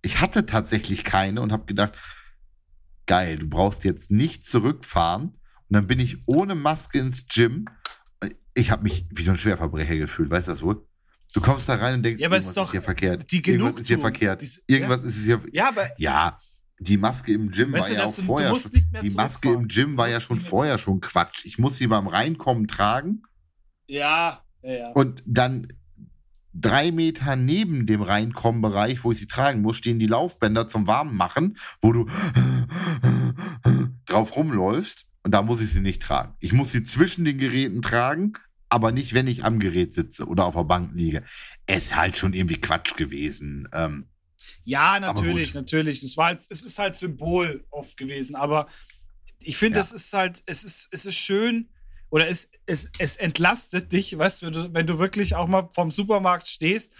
[0.00, 1.92] Ich hatte tatsächlich keine und habe gedacht,
[3.06, 5.38] geil, du brauchst jetzt nicht zurückfahren.
[5.68, 7.66] Und dann bin ich ohne Maske ins Gym.
[8.54, 10.86] Ich habe mich wie so ein Schwerverbrecher gefühlt, weißt du das wohl?
[11.32, 13.30] Du kommst da rein und denkst, ja, irgendwas ist, ist hier verkehrt.
[13.32, 14.40] Die irgendwas ist hier verkehrt.
[14.40, 15.08] Dies, irgendwas ja.
[15.08, 15.42] ist hier.
[15.52, 16.38] Ja, aber ja,
[16.78, 18.70] die Maske im Gym weißt war ja auch du, vorher du schon,
[19.02, 21.44] Die Maske im Gym war ja schon vorher schon Quatsch.
[21.44, 23.22] Ich muss sie beim Reinkommen tragen.
[23.86, 24.90] Ja, ja, ja.
[24.92, 25.66] Und dann
[26.52, 31.58] drei Meter neben dem Reinkommenbereich, wo ich sie tragen muss, stehen die Laufbänder zum Warmmachen,
[31.80, 32.06] wo du
[34.06, 35.06] drauf rumläufst.
[35.24, 36.34] Und da muss ich sie nicht tragen.
[36.40, 38.34] Ich muss sie zwischen den Geräten tragen,
[38.68, 41.24] aber nicht, wenn ich am Gerät sitze oder auf der Bank liege.
[41.66, 43.68] Es ist halt schon irgendwie Quatsch gewesen.
[43.72, 44.06] Ähm,
[44.64, 46.00] ja, natürlich, natürlich.
[46.00, 48.68] Das war es ist halt Symbol oft gewesen, aber
[49.42, 49.82] ich finde, ja.
[49.82, 51.68] es ist halt, es ist, es ist schön
[52.10, 55.68] oder es, es, es entlastet dich, weißt du, wenn du, wenn du wirklich auch mal
[55.72, 56.94] vom Supermarkt stehst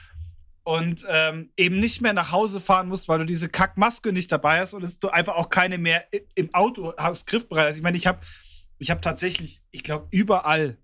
[0.65, 4.61] und ähm, eben nicht mehr nach Hause fahren musst, weil du diese Kackmaske nicht dabei
[4.61, 7.67] hast und es du einfach auch keine mehr im Auto hast, griffbereit.
[7.67, 8.21] Also ich meine, ich habe
[8.79, 10.79] ich hab tatsächlich, ich glaube, überall,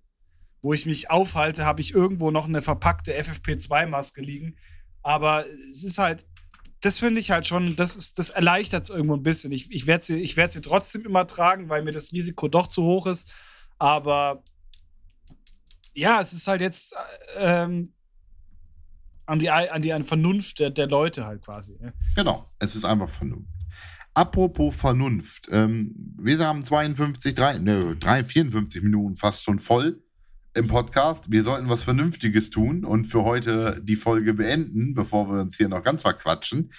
[0.60, 4.56] wo ich mich aufhalte, habe ich irgendwo noch eine verpackte FFP2-Maske liegen.
[5.02, 6.26] Aber es ist halt,
[6.82, 9.50] das finde ich halt schon, das, ist, das erleichtert es irgendwo ein bisschen.
[9.50, 12.66] Ich, ich werde sie, ich werd sie trotzdem immer tragen, weil mir das Risiko doch
[12.66, 13.32] zu hoch ist.
[13.78, 14.44] Aber
[15.94, 16.94] ja, es ist halt jetzt
[17.38, 17.94] ähm,
[19.30, 21.78] an, die, an die an Vernunft der, der Leute halt quasi.
[21.80, 21.92] Ja.
[22.16, 23.48] Genau, es ist einfach Vernunft.
[24.12, 30.02] Apropos Vernunft, ähm, wir haben 52, 3, ne, 3, 54 Minuten fast schon voll
[30.54, 31.30] im Podcast.
[31.30, 35.68] Wir sollten was Vernünftiges tun und für heute die Folge beenden, bevor wir uns hier
[35.68, 36.72] noch ganz verquatschen.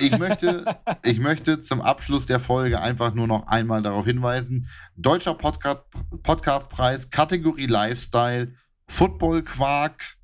[0.00, 0.64] Ich möchte,
[1.04, 5.82] ich möchte zum Abschluss der Folge einfach nur noch einmal darauf hinweisen: Deutscher Podcast,
[6.22, 8.54] Podcastpreis, Kategorie Lifestyle,
[8.88, 10.17] Football Quark,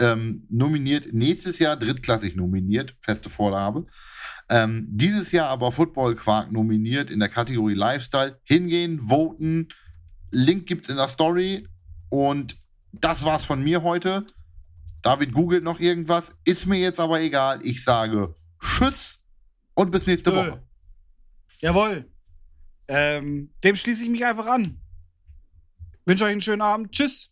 [0.00, 3.86] ähm, nominiert, nächstes Jahr drittklassig nominiert, feste Vorgabe.
[4.48, 8.40] Ähm, dieses Jahr aber Football Quark nominiert in der Kategorie Lifestyle.
[8.44, 9.68] Hingehen, voten.
[10.30, 11.66] Link gibt's in der Story.
[12.10, 12.56] Und
[12.92, 14.24] das war's von mir heute.
[15.02, 16.36] David googelt noch irgendwas.
[16.44, 17.60] Ist mir jetzt aber egal.
[17.62, 19.24] Ich sage Tschüss
[19.74, 20.34] und bis nächste.
[20.34, 20.62] Woche.
[21.60, 22.10] Jawohl.
[22.88, 24.80] Ähm, dem schließe ich mich einfach an.
[26.04, 26.92] Wünsche euch einen schönen Abend.
[26.92, 27.30] Tschüss.